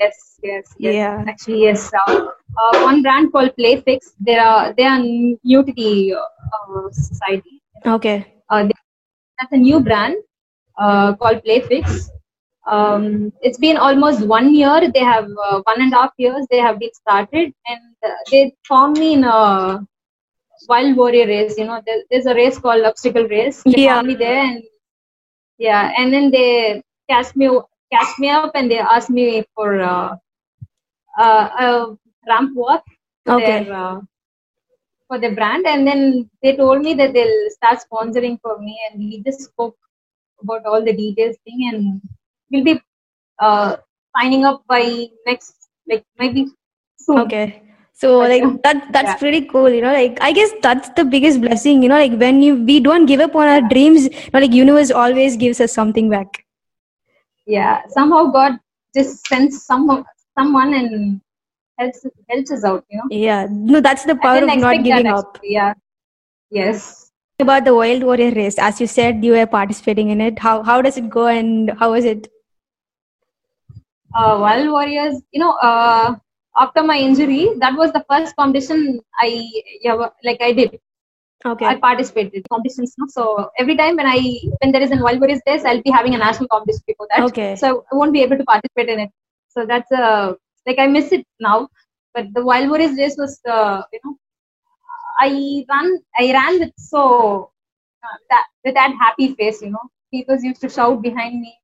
Yes 0.00 0.16
yes 0.50 0.64
yes 0.86 0.96
Yeah. 0.96 1.24
actually 1.30 1.60
yes 1.66 1.82
uh, 2.00 2.20
uh, 2.60 2.72
one 2.88 3.02
brand 3.02 3.32
called 3.32 3.52
playfix 3.60 4.12
they 4.28 4.36
are 4.48 4.72
they 4.76 4.84
are 4.92 5.00
new 5.52 5.62
to 5.68 5.72
the 5.82 5.92
uh, 6.16 6.86
society 6.90 7.56
Okay. 7.86 8.26
uh, 8.50 8.62
they, 8.64 8.78
that's 9.38 9.52
a 9.52 9.56
new 9.56 9.80
brand 9.80 10.14
uh, 10.78 11.14
called 11.14 11.40
Playfix. 11.46 12.08
Um, 12.70 13.32
it's 13.42 13.58
been 13.58 13.76
almost 13.76 14.26
one 14.26 14.54
year. 14.54 14.80
They 14.92 15.00
have 15.00 15.26
uh, 15.48 15.60
one 15.64 15.80
and 15.80 15.92
a 15.92 15.96
half 15.96 16.10
years. 16.18 16.46
They 16.50 16.58
have 16.58 16.78
been 16.78 16.92
started, 16.94 17.52
and 17.68 17.82
uh, 18.04 18.14
they 18.30 18.54
found 18.68 18.98
me 18.98 19.14
in 19.14 19.24
a 19.24 19.80
wild 20.68 20.96
warrior 20.96 21.26
race. 21.26 21.56
You 21.58 21.66
know, 21.66 21.80
there, 21.86 22.02
there's 22.10 22.26
a 22.26 22.34
race 22.34 22.58
called 22.58 22.84
obstacle 22.84 23.26
race. 23.28 23.62
They 23.64 23.82
Yeah. 23.82 24.02
me 24.02 24.14
there, 24.14 24.42
and 24.44 24.62
yeah, 25.58 25.92
and 25.98 26.12
then 26.12 26.30
they 26.30 26.82
cast 27.08 27.36
me 27.36 27.48
catch 27.92 28.18
me 28.18 28.30
up, 28.30 28.52
and 28.54 28.70
they 28.70 28.78
asked 28.78 29.10
me 29.10 29.44
for 29.54 29.80
uh, 29.80 30.16
uh, 31.18 31.48
a 31.64 31.96
ramp 32.28 32.52
walk 32.54 32.84
for 33.24 33.34
Okay. 33.34 33.36
their 33.36 33.72
uh, 33.72 34.00
for 35.08 35.18
the 35.18 35.30
brand 35.30 35.66
and 35.66 35.86
then 35.86 36.28
they 36.42 36.56
told 36.56 36.82
me 36.82 36.94
that 36.94 37.12
they'll 37.12 37.50
start 37.50 37.78
sponsoring 37.86 38.38
for 38.42 38.58
me 38.58 38.78
and 38.86 38.98
we 39.00 39.22
just 39.22 39.40
spoke 39.42 39.76
about 40.42 40.64
all 40.66 40.82
the 40.84 40.96
details 40.96 41.36
thing 41.44 41.68
and 41.72 42.00
we'll 42.50 42.64
be 42.64 42.80
uh, 43.40 43.76
signing 44.16 44.44
up 44.44 44.62
by 44.68 45.06
next 45.26 45.68
like 45.88 46.04
maybe 46.18 46.46
soon 46.98 47.18
Okay. 47.20 47.62
So 47.92 48.18
like 48.20 48.42
that 48.62 48.92
that's 48.92 49.14
Yeah. 49.14 49.16
pretty 49.16 49.42
cool, 49.42 49.68
you 49.70 49.80
know. 49.80 49.92
Like 49.92 50.18
I 50.20 50.32
guess 50.32 50.50
that's 50.62 50.88
the 50.90 51.04
biggest 51.04 51.40
blessing, 51.40 51.82
you 51.82 51.88
know, 51.88 51.98
like 51.98 52.16
when 52.18 52.42
you 52.42 52.56
we 52.56 52.80
don't 52.80 53.06
give 53.06 53.20
up 53.20 53.36
on 53.36 53.46
our 53.46 53.60
dreams, 53.60 54.04
you 54.04 54.30
know, 54.32 54.40
like 54.40 54.52
universe 54.52 54.90
always 54.90 55.36
gives 55.36 55.60
us 55.60 55.72
something 55.72 56.10
back. 56.10 56.43
Yeah 57.46 57.82
somehow 57.88 58.24
god 58.26 58.58
just 58.94 59.26
sends 59.26 59.64
some 59.64 60.04
someone 60.38 60.74
and 60.74 61.20
helps 61.78 62.06
helps 62.28 62.50
us 62.50 62.64
out. 62.64 62.84
You 62.90 62.98
know, 62.98 63.04
Yeah. 63.10 63.46
No, 63.50 63.80
that's 63.80 64.04
the 64.04 64.16
power 64.16 64.42
of 64.44 64.48
didn't 64.48 64.84
giving 64.84 65.06
up. 65.06 65.32
actually, 65.34 65.52
Yeah. 65.54 65.74
Yes. 66.50 67.10
About 67.40 67.64
the 67.64 67.74
Wild 67.74 68.04
Warrior 68.04 68.30
race, 68.30 68.58
as 68.58 68.80
you 68.80 68.86
said, 68.86 69.24
you 69.24 69.32
were 69.32 69.46
participating 69.46 70.10
in 70.10 70.20
it. 70.20 70.38
How 70.38 70.62
how 70.62 70.80
does 70.82 70.96
it 70.96 71.10
go 71.10 71.26
and 71.26 71.72
how 71.80 71.90
was 71.92 72.04
it? 72.04 72.28
uh, 74.14 74.38
Wild 74.40 74.70
Warriors, 74.70 75.20
you 75.32 75.40
know, 75.40 75.52
uh, 75.70 76.14
after 76.56 76.84
my 76.84 76.96
injury, 76.96 77.48
that 77.58 77.74
was 77.74 77.92
the 77.92 78.04
first 78.08 78.36
competition 78.36 79.00
I 79.20 79.50
yeah, 79.82 80.06
like 80.22 80.40
I 80.40 80.52
did. 80.52 80.78
Okay. 81.46 81.66
I 81.66 81.76
participated 81.76 82.34
in 82.34 82.42
competitions. 82.50 82.94
No? 82.98 83.06
So 83.08 83.50
every 83.58 83.76
time 83.76 83.96
when 83.96 84.06
I 84.06 84.18
when 84.60 84.72
there 84.72 84.82
is 84.82 84.92
a 84.92 84.96
Wild 84.96 85.20
Warriors 85.20 85.40
days, 85.46 85.64
I'll 85.64 85.82
be 85.82 85.90
having 85.90 86.14
a 86.14 86.18
national 86.18 86.48
competition 86.48 86.84
before 86.86 87.08
that. 87.10 87.24
Okay. 87.24 87.56
So 87.56 87.84
I 87.92 87.96
won't 87.96 88.12
be 88.12 88.22
able 88.22 88.38
to 88.38 88.44
participate 88.44 88.88
in 88.88 89.00
it. 89.00 89.10
So 89.48 89.66
that's 89.66 89.92
uh, 89.92 90.34
like 90.66 90.78
I 90.78 90.86
miss 90.86 91.12
it 91.12 91.26
now. 91.40 91.68
But 92.14 92.32
the 92.32 92.44
Wild 92.44 92.70
Warriors 92.70 92.96
days 92.96 93.16
was 93.18 93.40
uh, 93.48 93.82
you 93.92 94.00
know 94.04 94.16
I 95.20 95.64
ran 95.68 95.98
I 96.18 96.32
ran 96.32 96.60
with 96.60 96.72
so 96.78 97.50
uh, 98.02 98.16
that 98.30 98.46
with 98.64 98.74
that 98.74 98.94
happy 98.98 99.34
face. 99.34 99.60
You 99.60 99.70
know, 99.70 99.84
people 100.10 100.36
used 100.40 100.60
to 100.62 100.68
shout 100.68 101.02
behind 101.02 101.40
me. 101.40 101.54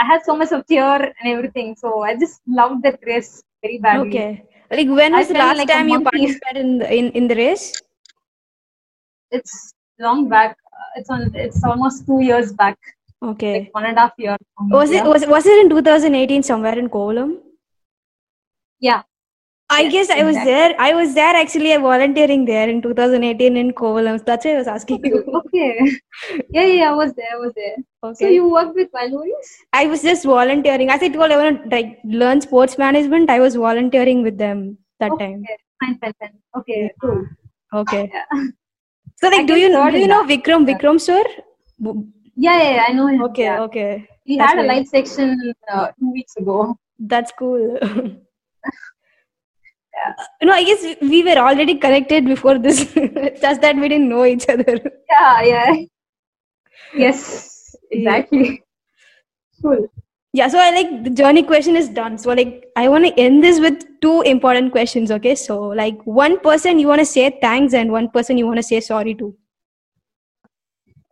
I 0.00 0.04
had 0.04 0.22
so 0.24 0.36
much 0.36 0.52
of 0.52 0.64
cheer 0.68 1.12
and 1.20 1.26
everything. 1.26 1.74
So 1.74 2.02
I 2.02 2.14
just 2.14 2.40
loved 2.46 2.84
that 2.84 3.00
race 3.04 3.42
very 3.62 3.78
badly. 3.78 4.08
Okay. 4.08 4.44
Like 4.70 4.88
when 4.88 5.14
I 5.14 5.18
was 5.18 5.28
the 5.28 5.34
last 5.34 5.56
like 5.56 5.68
time 5.68 5.88
you 5.88 6.00
participated 6.00 6.56
in 6.56 6.78
the, 6.78 6.94
in 6.94 7.10
in 7.12 7.28
the 7.28 7.34
race? 7.34 7.74
It's 9.30 9.74
long 9.98 10.28
back. 10.28 10.56
Uh, 10.72 11.00
It's 11.00 11.10
on. 11.10 11.34
It's 11.34 11.64
almost 11.64 12.06
two 12.06 12.20
years 12.20 12.52
back. 12.52 12.78
Okay. 13.22 13.52
Like 13.60 13.74
one 13.74 13.84
and 13.84 13.96
a 13.96 14.00
half 14.00 14.12
year. 14.18 14.36
Was 14.70 14.90
it 14.90 15.04
was 15.04 15.26
was 15.26 15.46
it 15.46 15.58
in 15.64 15.70
2018 15.70 16.42
somewhere 16.42 16.78
in 16.78 16.88
Kovalam? 16.88 17.38
Yeah. 18.80 19.02
I 19.70 19.82
Yes, 19.82 19.92
guess 19.92 20.10
I 20.10 20.22
was 20.24 20.36
exactly. 20.36 20.52
there. 20.52 20.74
I 20.78 20.94
was 20.94 21.14
there 21.14 21.34
actually 21.36 21.72
I 21.74 21.78
volunteering 21.78 22.44
there 22.46 22.68
in 22.70 22.80
2018 22.80 23.56
in 23.56 23.72
Kovalam. 23.72 24.24
That's 24.24 24.46
why 24.46 24.52
I 24.52 24.58
was 24.58 24.66
asking 24.66 25.04
you. 25.04 25.18
Okay. 25.40 25.98
Yeah, 26.50 26.64
yeah, 26.64 26.90
I 26.90 26.94
was 26.94 27.12
there. 27.14 27.32
I 27.32 27.38
was 27.38 27.52
there. 27.54 27.76
Okay. 28.02 28.24
So 28.24 28.28
you 28.28 28.48
worked 28.50 28.74
with 28.74 28.88
Wild 28.94 29.12
I 29.72 29.86
was 29.86 30.02
just 30.02 30.24
volunteering. 30.24 30.88
As 30.90 31.02
I 31.02 31.08
told, 31.08 31.30
I 31.30 31.36
want 31.42 31.64
to 31.64 31.76
like 31.76 31.98
learn 32.04 32.40
sports 32.40 32.78
management. 32.78 33.28
I 33.28 33.40
was 33.40 33.56
volunteering 33.56 34.22
with 34.22 34.38
them 34.38 34.78
that 35.00 35.10
time. 35.18 35.44
Okay. 35.44 35.58
Fine, 35.80 35.98
fine, 35.98 36.14
fine. 36.20 36.38
Okay, 36.56 36.90
cool. 37.00 37.26
Okay. 37.74 38.10
Yeah. 38.12 38.46
So 39.20 39.28
like, 39.28 39.40
I 39.40 39.44
do 39.44 39.56
you 39.56 39.72
third 39.72 39.92
do 39.92 39.98
you 39.98 40.06
know. 40.06 40.24
Vikram 40.24 40.66
Yeah. 40.66 40.74
Vikram 40.74 41.00
sir? 41.00 41.24
Yeah, 41.80 42.62
yeah, 42.62 42.70
yeah, 42.74 42.84
I 42.88 42.92
know 42.92 43.06
him. 43.08 43.22
Okay, 43.24 43.42
Yeah. 43.42 43.60
okay. 43.62 44.08
He 44.24 44.36
That's 44.36 44.52
had 44.52 44.64
a 44.64 44.68
live 44.68 44.86
section 44.86 45.54
uh, 45.72 45.88
two 45.98 46.12
weeks 46.12 46.36
ago. 46.36 46.78
That's 46.98 47.32
cool. 47.32 47.78
No, 50.42 50.52
I 50.52 50.62
guess 50.62 50.82
we 51.02 51.24
were 51.24 51.38
already 51.44 51.74
connected 51.74 52.24
before 52.24 52.56
this. 52.58 52.84
Just 53.42 53.60
that 53.62 53.74
we 53.76 53.88
didn't 53.88 54.08
know 54.08 54.24
each 54.24 54.48
other. 54.48 54.78
Yeah, 55.10 55.42
yeah. 55.42 55.76
Yes, 56.94 57.74
exactly. 57.90 58.62
Cool. 59.60 59.88
Yeah, 60.34 60.48
so 60.48 60.58
I 60.58 60.70
like 60.70 61.04
the 61.04 61.10
journey 61.10 61.42
question 61.42 61.74
is 61.74 61.88
done. 61.88 62.18
So 62.18 62.32
like 62.32 62.66
I 62.76 62.88
want 62.88 63.06
to 63.06 63.18
end 63.18 63.42
this 63.42 63.60
with 63.60 63.84
two 64.00 64.20
important 64.22 64.72
questions. 64.72 65.10
Okay, 65.10 65.34
so 65.34 65.58
like 65.68 66.00
one 66.04 66.38
person 66.40 66.78
you 66.78 66.86
want 66.86 67.00
to 67.00 67.06
say 67.06 67.38
thanks 67.40 67.72
and 67.72 67.90
one 67.90 68.10
person 68.10 68.36
you 68.36 68.46
want 68.46 68.58
to 68.58 68.62
say 68.62 68.80
sorry 68.80 69.14
to. 69.14 69.34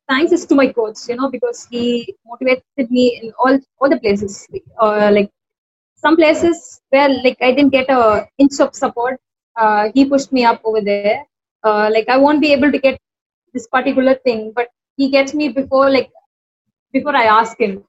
Thanks 0.09 0.33
is 0.33 0.45
to 0.47 0.55
my 0.55 0.71
coach, 0.71 0.99
you 1.09 1.17
know, 1.17 1.31
because 1.31 1.67
he 1.71 2.15
motivated 2.27 2.91
me 2.91 3.21
in 3.23 3.33
all 3.39 3.59
all 3.81 3.89
the 3.89 3.99
places. 3.99 4.47
Uh, 4.81 5.11
like 5.13 5.31
some 5.97 6.17
places 6.17 6.83
where 6.91 7.09
like 7.09 7.39
I 7.41 7.53
didn't 7.53 7.71
get 7.71 7.89
a 7.89 8.29
inch 8.39 8.61
of 8.61 8.75
support, 8.75 9.19
uh, 9.57 9.89
he 9.95 10.05
pushed 10.05 10.31
me 10.31 10.45
up 10.45 10.61
over 10.65 10.83
there. 10.83 11.25
Uh, 11.65 11.91
like 11.91 12.09
I 12.11 12.19
won't 12.19 12.43
be 12.43 12.53
able 12.53 12.71
to 12.71 12.79
get 12.79 13.01
this 13.55 13.67
particular 13.67 14.15
thing, 14.15 14.53
but 14.55 14.69
he 14.99 15.11
gets 15.11 15.33
me 15.33 15.49
before 15.49 15.91
like 15.91 16.11
before 16.93 17.17
I 17.17 17.25
ask 17.25 17.59
him. 17.59 17.83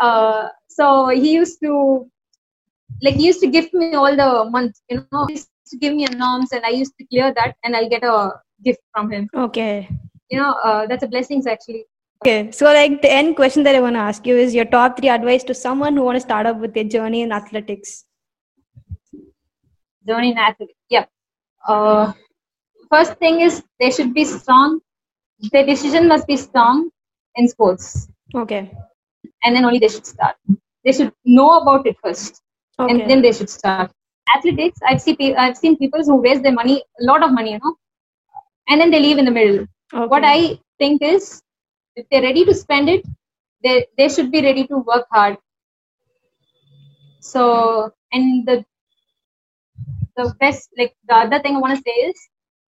Uh, 0.00 0.48
so 0.68 1.08
he 1.08 1.32
used 1.34 1.60
to, 1.62 2.06
like, 3.02 3.14
he 3.14 3.26
used 3.26 3.40
to 3.40 3.48
gift 3.48 3.74
me 3.74 3.94
all 3.94 4.14
the 4.14 4.48
month. 4.50 4.74
You 4.88 4.98
know, 4.98 5.18
to 5.68 5.76
give 5.76 5.94
me 5.94 6.04
a 6.06 6.10
norms, 6.10 6.52
and 6.52 6.64
I 6.64 6.70
used 6.70 6.94
to 6.98 7.06
clear 7.06 7.32
that, 7.34 7.56
and 7.64 7.76
I'll 7.76 7.88
get 7.88 8.04
a 8.04 8.32
gift 8.64 8.80
from 8.94 9.10
him. 9.10 9.28
Okay. 9.34 9.88
You 10.30 10.40
know, 10.40 10.52
uh, 10.64 10.86
that's 10.86 11.02
a 11.04 11.08
blessings 11.08 11.46
actually. 11.46 11.84
Okay. 12.24 12.50
So 12.50 12.64
like 12.66 13.02
the 13.02 13.10
end 13.12 13.36
question 13.36 13.62
that 13.64 13.74
I 13.74 13.80
want 13.80 13.94
to 13.96 14.00
ask 14.00 14.26
you 14.26 14.36
is 14.36 14.54
your 14.54 14.64
top 14.64 14.98
three 14.98 15.08
advice 15.08 15.44
to 15.44 15.54
someone 15.54 15.96
who 15.96 16.02
want 16.02 16.16
to 16.16 16.20
start 16.20 16.46
up 16.46 16.58
with 16.58 16.74
their 16.74 16.84
journey 16.84 17.22
in 17.22 17.32
athletics. 17.32 18.04
journey 20.06 20.30
in 20.32 20.38
athletics. 20.38 20.78
Yeah. 20.88 21.06
Uh, 21.68 22.12
first 22.90 23.14
thing 23.16 23.40
is 23.40 23.62
they 23.80 23.90
should 23.90 24.14
be 24.14 24.24
strong. 24.24 24.80
Their 25.52 25.66
decision 25.66 26.08
must 26.08 26.26
be 26.26 26.36
strong 26.36 26.90
in 27.34 27.48
sports, 27.48 28.08
Okay. 28.34 28.72
and 29.44 29.54
then 29.54 29.64
only 29.64 29.78
they 29.78 29.88
should 29.88 30.06
start. 30.06 30.36
They 30.84 30.92
should 30.92 31.12
know 31.24 31.58
about 31.58 31.86
it 31.86 31.96
first, 32.02 32.40
Okay. 32.78 32.90
and 32.92 33.10
then 33.10 33.20
they 33.20 33.32
should 33.32 33.50
start. 33.50 33.90
Athletics, 34.34 34.78
I've 34.86 35.00
seen 35.00 35.36
I've 35.36 35.56
seen 35.56 35.76
people 35.76 36.02
who 36.04 36.16
waste 36.20 36.42
their 36.42 36.52
money, 36.52 36.82
a 37.00 37.04
lot 37.04 37.22
of 37.22 37.32
money, 37.32 37.52
you 37.52 37.58
know, 37.62 37.74
and 38.68 38.80
then 38.80 38.90
they 38.90 39.00
leave 39.00 39.18
in 39.18 39.24
the 39.24 39.30
middle. 39.30 39.66
okay. 39.94 40.06
What 40.06 40.22
I 40.24 40.58
think 40.78 41.02
is, 41.02 41.42
if 41.96 42.06
they're 42.10 42.22
ready 42.22 42.44
to 42.44 42.54
spend 42.54 42.88
it, 42.88 43.04
they 43.62 43.86
they 43.96 44.08
should 44.08 44.30
be 44.30 44.42
ready 44.42 44.66
to 44.66 44.78
work 44.78 45.06
hard. 45.10 45.36
So, 47.20 47.92
and 48.12 48.46
the 48.46 48.64
the 50.16 50.34
best, 50.40 50.70
like 50.78 50.94
the 51.08 51.14
other 51.14 51.40
thing 51.40 51.56
I 51.56 51.60
want 51.60 51.76
to 51.76 51.82
say 51.82 51.96
is, 52.08 52.28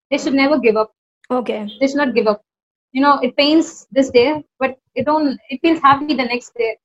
they 0.10 0.18
should 0.18 0.34
never 0.34 0.60
give 0.60 0.76
up. 0.76 0.92
Okay. 1.30 1.68
They 1.80 1.88
should 1.88 1.98
not 1.98 2.14
give 2.16 2.28
up. 2.28 2.44
You 2.94 3.02
know, 3.02 3.20
it 3.20 3.36
pains 3.38 3.88
this 3.92 4.10
day, 4.10 4.44
but 4.60 4.78
it 4.96 5.06
don't. 5.06 5.40
It 5.50 5.60
feels 5.62 5.80
happy 5.82 6.08
the 6.08 6.26
next 6.26 6.54
day. 6.56 6.78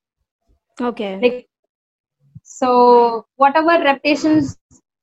Okay. 0.80 1.20
Like, 1.20 1.48
so 2.60 3.26
whatever 3.42 3.74
repetitions 3.90 4.58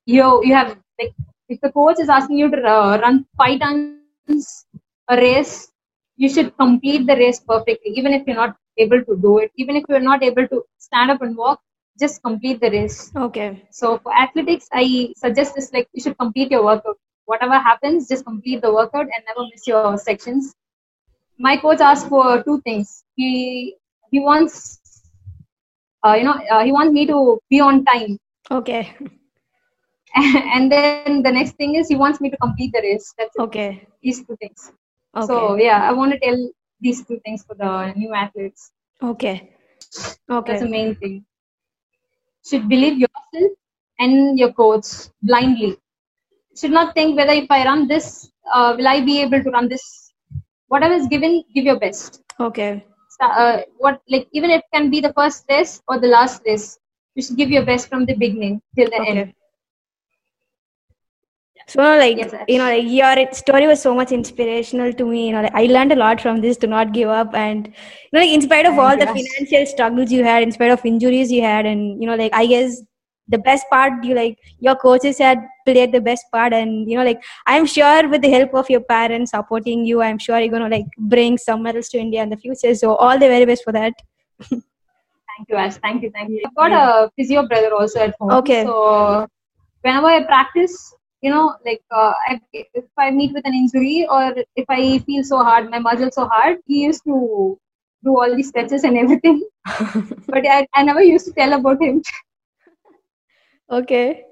you 0.05 0.25
you 0.43 0.53
have, 0.53 0.77
like, 0.99 1.13
if 1.47 1.59
the 1.61 1.71
coach 1.71 1.99
is 1.99 2.09
asking 2.09 2.37
you 2.37 2.49
to 2.51 2.59
uh, 2.75 2.97
run 3.03 3.25
five 3.37 3.59
times 3.59 4.65
a 5.09 5.15
race, 5.17 5.71
you 6.17 6.29
should 6.29 6.55
complete 6.57 7.07
the 7.07 7.15
race 7.15 7.39
perfectly, 7.39 7.91
even 7.95 8.13
if 8.13 8.27
you're 8.27 8.41
not 8.43 8.55
able 8.77 9.01
to 9.03 9.15
do 9.17 9.39
it, 9.39 9.51
even 9.55 9.75
if 9.75 9.83
you're 9.89 10.07
not 10.11 10.23
able 10.23 10.47
to 10.47 10.63
stand 10.77 11.11
up 11.11 11.21
and 11.21 11.35
walk, 11.35 11.59
just 11.99 12.21
complete 12.23 12.61
the 12.61 12.69
race. 12.71 13.11
Okay. 13.15 13.67
So 13.71 13.97
for 13.99 14.13
athletics, 14.15 14.67
I 14.71 15.13
suggest 15.15 15.57
is 15.57 15.71
like 15.73 15.87
you 15.93 16.01
should 16.03 16.17
complete 16.17 16.51
your 16.51 16.63
workout. 16.63 16.97
Whatever 17.25 17.59
happens, 17.59 18.07
just 18.07 18.25
complete 18.25 18.61
the 18.61 18.73
workout 18.73 19.07
and 19.15 19.23
never 19.27 19.47
miss 19.51 19.67
your 19.67 19.97
sections. 19.97 20.55
My 21.37 21.57
coach 21.57 21.79
asked 21.79 22.07
for 22.09 22.43
two 22.43 22.61
things. 22.61 23.03
He 23.15 23.75
he 24.11 24.19
wants, 24.19 24.78
uh, 26.05 26.13
you 26.13 26.23
know, 26.23 26.39
uh, 26.51 26.63
he 26.63 26.71
wants 26.71 26.93
me 26.93 27.05
to 27.05 27.39
be 27.49 27.59
on 27.59 27.85
time, 27.85 28.17
Okay. 28.51 28.95
and 30.15 30.71
then 30.71 31.21
the 31.21 31.31
next 31.31 31.55
thing 31.55 31.75
is 31.75 31.87
he 31.87 31.95
wants 31.95 32.19
me 32.19 32.29
to 32.29 32.37
complete 32.37 32.71
the 32.73 32.81
race. 32.81 33.13
That's 33.17 33.35
it. 33.35 33.41
Okay. 33.41 33.87
These 34.01 34.25
two 34.25 34.35
things. 34.37 34.71
Okay. 35.15 35.27
So 35.27 35.55
yeah, 35.55 35.87
I 35.87 35.93
want 35.93 36.11
to 36.13 36.19
tell 36.19 36.37
these 36.81 37.05
two 37.05 37.19
things 37.23 37.43
for 37.43 37.55
the 37.55 37.93
new 37.95 38.13
athletes. 38.13 38.71
Okay. 39.03 39.51
okay 40.29 40.51
That's 40.51 40.63
the 40.63 40.69
main 40.69 40.95
thing. 40.95 41.25
Should 42.45 42.67
believe 42.67 42.97
yourself 42.97 43.51
and 43.99 44.39
your 44.39 44.51
coach 44.53 44.87
blindly. 45.21 45.77
Should 46.57 46.71
not 46.71 46.95
think 46.95 47.15
whether 47.15 47.33
if 47.33 47.51
I 47.51 47.65
run 47.65 47.87
this, 47.87 48.31
uh, 48.51 48.73
will 48.77 48.87
I 48.87 49.01
be 49.01 49.21
able 49.21 49.43
to 49.43 49.51
run 49.51 49.69
this? 49.69 50.11
Whatever 50.67 50.95
is 50.95 51.07
given, 51.07 51.43
give 51.53 51.65
your 51.65 51.79
best. 51.79 52.23
Okay. 52.39 52.85
Uh, 53.19 53.61
what 53.77 54.01
like 54.09 54.27
even 54.31 54.49
if 54.51 54.59
it 54.59 54.65
can 54.73 54.89
be 54.89 54.99
the 55.01 55.13
first 55.13 55.45
race 55.49 55.81
or 55.87 55.99
the 55.99 56.07
last 56.07 56.41
race, 56.45 56.79
you 57.15 57.23
should 57.23 57.37
give 57.37 57.49
your 57.49 57.65
best 57.65 57.89
from 57.89 58.05
the 58.05 58.15
beginning 58.15 58.61
till 58.75 58.89
the 58.89 59.01
end. 59.07 59.33
So 61.67 61.81
like 61.81 62.17
Yes, 62.17 62.33
you 62.47 62.57
know, 62.57 62.65
like 62.65 62.85
your 62.87 63.33
story 63.33 63.67
was 63.67 63.81
so 63.81 63.93
much 63.93 64.11
inspirational 64.11 64.91
to 64.93 65.05
me. 65.05 65.27
You 65.27 65.33
know, 65.33 65.41
like, 65.43 65.53
I 65.53 65.65
learned 65.65 65.91
a 65.91 65.95
lot 65.95 66.19
from 66.21 66.41
this 66.41 66.57
to 66.57 66.67
not 66.67 66.93
give 66.93 67.09
up, 67.09 67.33
and 67.35 67.67
you 67.67 67.73
know, 68.13 68.19
like 68.19 68.29
in 68.29 68.41
spite 68.41 68.65
of 68.65 68.77
all 68.79 68.97
the 68.97 69.05
financial 69.05 69.65
struggles 69.65 70.11
you 70.11 70.23
had, 70.23 70.43
in 70.43 70.51
spite 70.51 70.71
of 70.71 70.85
injuries 70.85 71.31
you 71.31 71.41
had, 71.43 71.65
and 71.65 72.01
you 72.01 72.07
know, 72.07 72.15
like 72.15 72.33
I 72.33 72.45
guess 72.47 72.81
the 73.29 73.37
best 73.37 73.65
part 73.71 74.03
you 74.03 74.15
like 74.15 74.37
your 74.59 74.75
coaches 74.75 75.17
had 75.19 75.39
played 75.65 75.91
the 75.91 76.01
best 76.01 76.25
part 76.31 76.53
and 76.53 76.89
you 76.89 76.97
know 76.97 77.03
like 77.03 77.21
i'm 77.45 77.65
sure 77.65 78.07
with 78.09 78.21
the 78.21 78.29
help 78.29 78.53
of 78.53 78.69
your 78.69 78.81
parents 78.81 79.31
supporting 79.31 79.85
you 79.85 80.01
i'm 80.01 80.17
sure 80.17 80.39
you're 80.39 80.55
gonna 80.57 80.69
like 80.77 80.85
bring 81.15 81.37
some 81.37 81.63
medals 81.63 81.89
to 81.89 81.99
india 81.99 82.23
in 82.23 82.29
the 82.29 82.37
future 82.45 82.73
so 82.73 82.95
all 82.95 83.19
the 83.19 83.31
very 83.35 83.45
best 83.45 83.63
for 83.63 83.71
that 83.71 83.93
Thank 85.39 85.49
you, 85.49 85.55
Ash. 85.55 85.77
Thank 85.77 86.03
you, 86.03 86.11
thank 86.11 86.29
you. 86.31 86.41
I've 86.45 86.55
got 86.55 86.71
a 86.73 87.11
physio 87.15 87.47
brother 87.47 87.73
also 87.73 87.99
at 88.01 88.15
home. 88.19 88.31
Okay. 88.31 88.63
So 88.65 89.25
whenever 89.81 90.07
I 90.07 90.23
practice, 90.23 90.93
you 91.21 91.31
know, 91.31 91.55
like 91.65 91.81
uh, 91.91 92.11
I, 92.27 92.41
if 92.53 92.83
I 92.97 93.11
meet 93.11 93.33
with 93.33 93.45
an 93.45 93.53
injury 93.53 94.05
or 94.09 94.33
if 94.57 94.65
I 94.67 94.99
feel 94.99 95.23
so 95.23 95.37
hard, 95.37 95.69
my 95.69 95.79
muscle 95.79 96.11
so 96.11 96.27
hard, 96.27 96.57
he 96.65 96.83
used 96.83 97.03
to 97.05 97.57
do 98.03 98.19
all 98.19 98.35
these 98.35 98.49
stretches 98.49 98.83
and 98.83 98.97
everything. 98.97 99.41
but 100.27 100.45
I, 100.45 100.67
I 100.73 100.83
never 100.83 101.01
used 101.01 101.25
to 101.27 101.33
tell 101.33 101.53
about 101.53 101.81
him. 101.81 102.01
Okay 103.69 104.25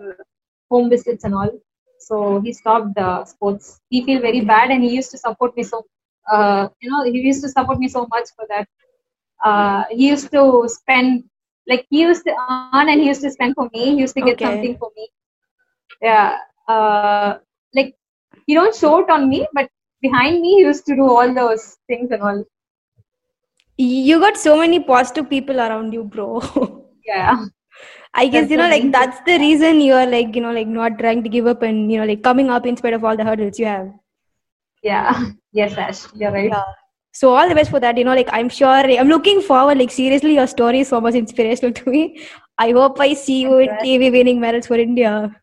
home 0.69 0.89
visits 0.89 1.23
and 1.23 1.35
all. 1.35 1.51
So 1.99 2.41
he 2.41 2.53
stopped 2.53 2.97
uh, 2.97 3.23
sports. 3.25 3.79
He 3.89 4.03
feel 4.05 4.21
very 4.21 4.41
bad, 4.41 4.71
and 4.71 4.83
he 4.83 4.89
used 4.95 5.11
to 5.11 5.17
support 5.17 5.55
me 5.57 5.63
so. 5.63 5.85
Uh, 6.31 6.67
you 6.81 6.89
know, 6.91 7.03
he 7.03 7.19
used 7.31 7.41
to 7.43 7.49
support 7.49 7.79
me 7.79 7.87
so 7.87 8.07
much 8.09 8.27
for 8.35 8.45
that. 8.49 8.67
Uh, 9.43 9.83
he 9.89 10.09
used 10.09 10.31
to 10.31 10.67
spend 10.67 11.23
like 11.67 11.85
he 11.89 12.01
used 12.01 12.23
to 12.25 12.33
earn 12.49 12.89
and 12.89 12.99
he 13.01 13.07
used 13.07 13.21
to 13.21 13.31
spend 13.31 13.55
for 13.55 13.69
me. 13.73 13.85
He 13.91 13.95
used 14.01 14.15
to 14.15 14.21
get 14.21 14.23
Okay. 14.33 14.45
something 14.45 14.77
for 14.77 14.89
me. 14.95 15.09
Yeah. 16.01 16.37
Uh, 16.67 17.37
like 17.73 17.95
he 18.45 18.53
don't 18.53 18.75
show 18.75 18.99
it 18.99 19.09
on 19.09 19.29
me, 19.29 19.47
but 19.53 19.69
behind 20.01 20.41
me 20.41 20.55
he 20.55 20.61
used 20.61 20.85
to 20.87 20.95
do 20.95 21.03
all 21.09 21.33
those 21.33 21.77
things 21.87 22.11
and 22.11 22.21
all. 22.21 22.43
you 23.77 24.19
got 24.19 24.37
so 24.37 24.57
many 24.57 24.79
positive 24.79 25.29
people 25.29 25.59
around 25.59 25.93
you 25.93 26.03
bro 26.03 26.41
Yeah. 27.05 27.45
I 28.13 28.27
guess 28.27 28.47
That's 28.47 28.51
you 28.51 28.57
know, 28.57 28.67
like 28.69 28.91
that's 28.91 29.19
the 29.25 29.37
reason 29.39 29.81
you 29.81 29.93
are 29.93 30.05
like 30.07 30.35
you 30.35 30.41
know, 30.41 30.51
like 30.51 30.67
not 30.67 30.97
trying 30.99 31.23
to 31.23 31.29
give 31.29 31.47
up 31.47 31.61
and 31.63 31.91
you 31.91 31.99
know, 31.99 32.05
like 32.05 32.23
coming 32.23 32.49
up 32.49 32.65
in 32.65 32.77
spite 32.77 32.93
of 32.93 33.03
all 33.03 33.15
the 33.17 33.23
hurdles 33.23 33.59
you 33.59 33.65
have. 33.65 33.93
Yeah. 34.83 35.31
Yes, 35.53 35.77
Ash. 35.77 36.07
You're 36.15 36.31
right. 36.31 36.51
Yeah. 36.51 36.63
So 37.13 37.33
all 37.35 37.47
the 37.47 37.55
best 37.55 37.69
for 37.69 37.79
that. 37.79 37.97
You 37.97 38.03
know, 38.05 38.15
like 38.15 38.29
I'm 38.31 38.49
sure 38.49 38.67
I'm 38.67 39.07
looking 39.07 39.41
forward. 39.41 39.77
Like 39.77 39.91
seriously, 39.91 40.35
your 40.35 40.47
story 40.47 40.81
is 40.81 40.89
so 40.89 41.01
much 41.01 41.15
inspirational 41.15 41.73
to 41.81 41.89
me. 41.89 42.21
I 42.57 42.71
hope 42.71 42.99
I 42.99 43.13
see 43.13 43.41
you 43.41 43.57
in 43.57 43.69
TV 43.69 44.11
winning 44.11 44.39
medals 44.39 44.67
for 44.67 44.75
India. 44.75 45.35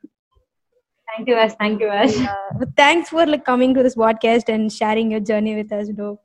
Thank 1.09 1.29
you, 1.29 1.35
Ash. 1.35 1.55
Thank 1.59 1.81
you, 1.81 1.89
Ash. 1.89 2.15
But 2.59 2.69
thanks 2.77 3.09
for 3.11 3.27
like 3.27 3.45
coming 3.45 3.75
to 3.75 3.83
this 3.83 3.97
podcast 3.97 4.49
and 4.49 4.73
sharing 4.73 5.11
your 5.11 5.21
journey 5.21 5.57
with 5.57 5.73
us, 5.73 5.91
bro. 5.91 6.21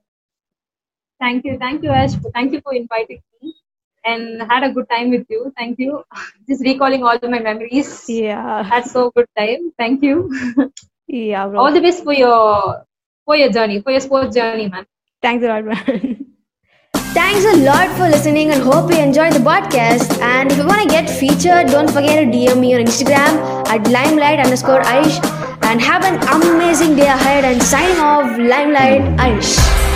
Thank 1.20 1.46
you. 1.46 1.58
Thank 1.58 1.84
you, 1.84 1.90
Ash. 1.90 2.14
Thank 2.34 2.54
you 2.54 2.62
for 2.62 2.74
inviting 2.74 3.22
me. 3.42 3.56
And 4.06 4.42
had 4.52 4.64
a 4.64 4.72
good 4.72 4.90
time 4.90 5.10
with 5.10 5.26
you. 5.30 5.52
Thank 5.58 5.80
you. 5.80 6.04
Just 6.48 6.64
recalling 6.64 7.04
all 7.04 7.18
my 7.24 7.40
memories. 7.40 8.06
Yeah, 8.08 8.64
Had 8.64 8.86
so 8.86 9.12
good 9.16 9.28
time. 9.38 9.72
Thank 9.78 10.04
you. 10.04 10.30
yeah, 11.08 11.48
bro. 11.48 11.62
all 11.62 11.72
the 11.72 11.82
best 11.82 12.04
for 12.04 12.14
your 12.14 12.86
for 13.26 13.38
your 13.38 13.50
journey, 13.52 13.82
for 13.82 13.92
your 13.92 14.02
sports 14.02 14.36
journey, 14.36 14.68
man. 14.68 14.86
Thanks 15.24 15.44
a 15.44 15.48
lot, 15.48 15.64
man. 15.66 16.26
Thanks 17.14 17.46
a 17.46 17.64
lot 17.64 17.88
for 17.96 18.10
listening 18.10 18.52
and 18.52 18.62
hope 18.62 18.92
you 18.92 18.98
enjoyed 18.98 19.34
the 19.34 19.40
podcast. 19.40 20.20
And 20.20 20.52
if 20.52 20.58
you 20.58 20.66
want 20.66 20.82
to 20.82 20.88
get 20.90 21.10
featured, 21.10 21.68
don't 21.68 21.90
forget 21.90 22.20
to 22.20 22.26
DM 22.38 22.60
me 22.60 22.76
on 22.76 22.82
Instagram 22.82 23.66
at 23.70 23.88
limelight 23.90 24.40
underscore 24.40 24.82
Aish. 24.82 25.24
And 25.64 25.80
have 25.80 26.04
an 26.04 26.22
amazing 26.42 26.98
day 26.98 27.08
ahead 27.08 27.46
and 27.46 27.64
signing 27.64 28.00
off, 28.00 28.38
Limelight 28.38 29.02
Aish. 29.18 29.93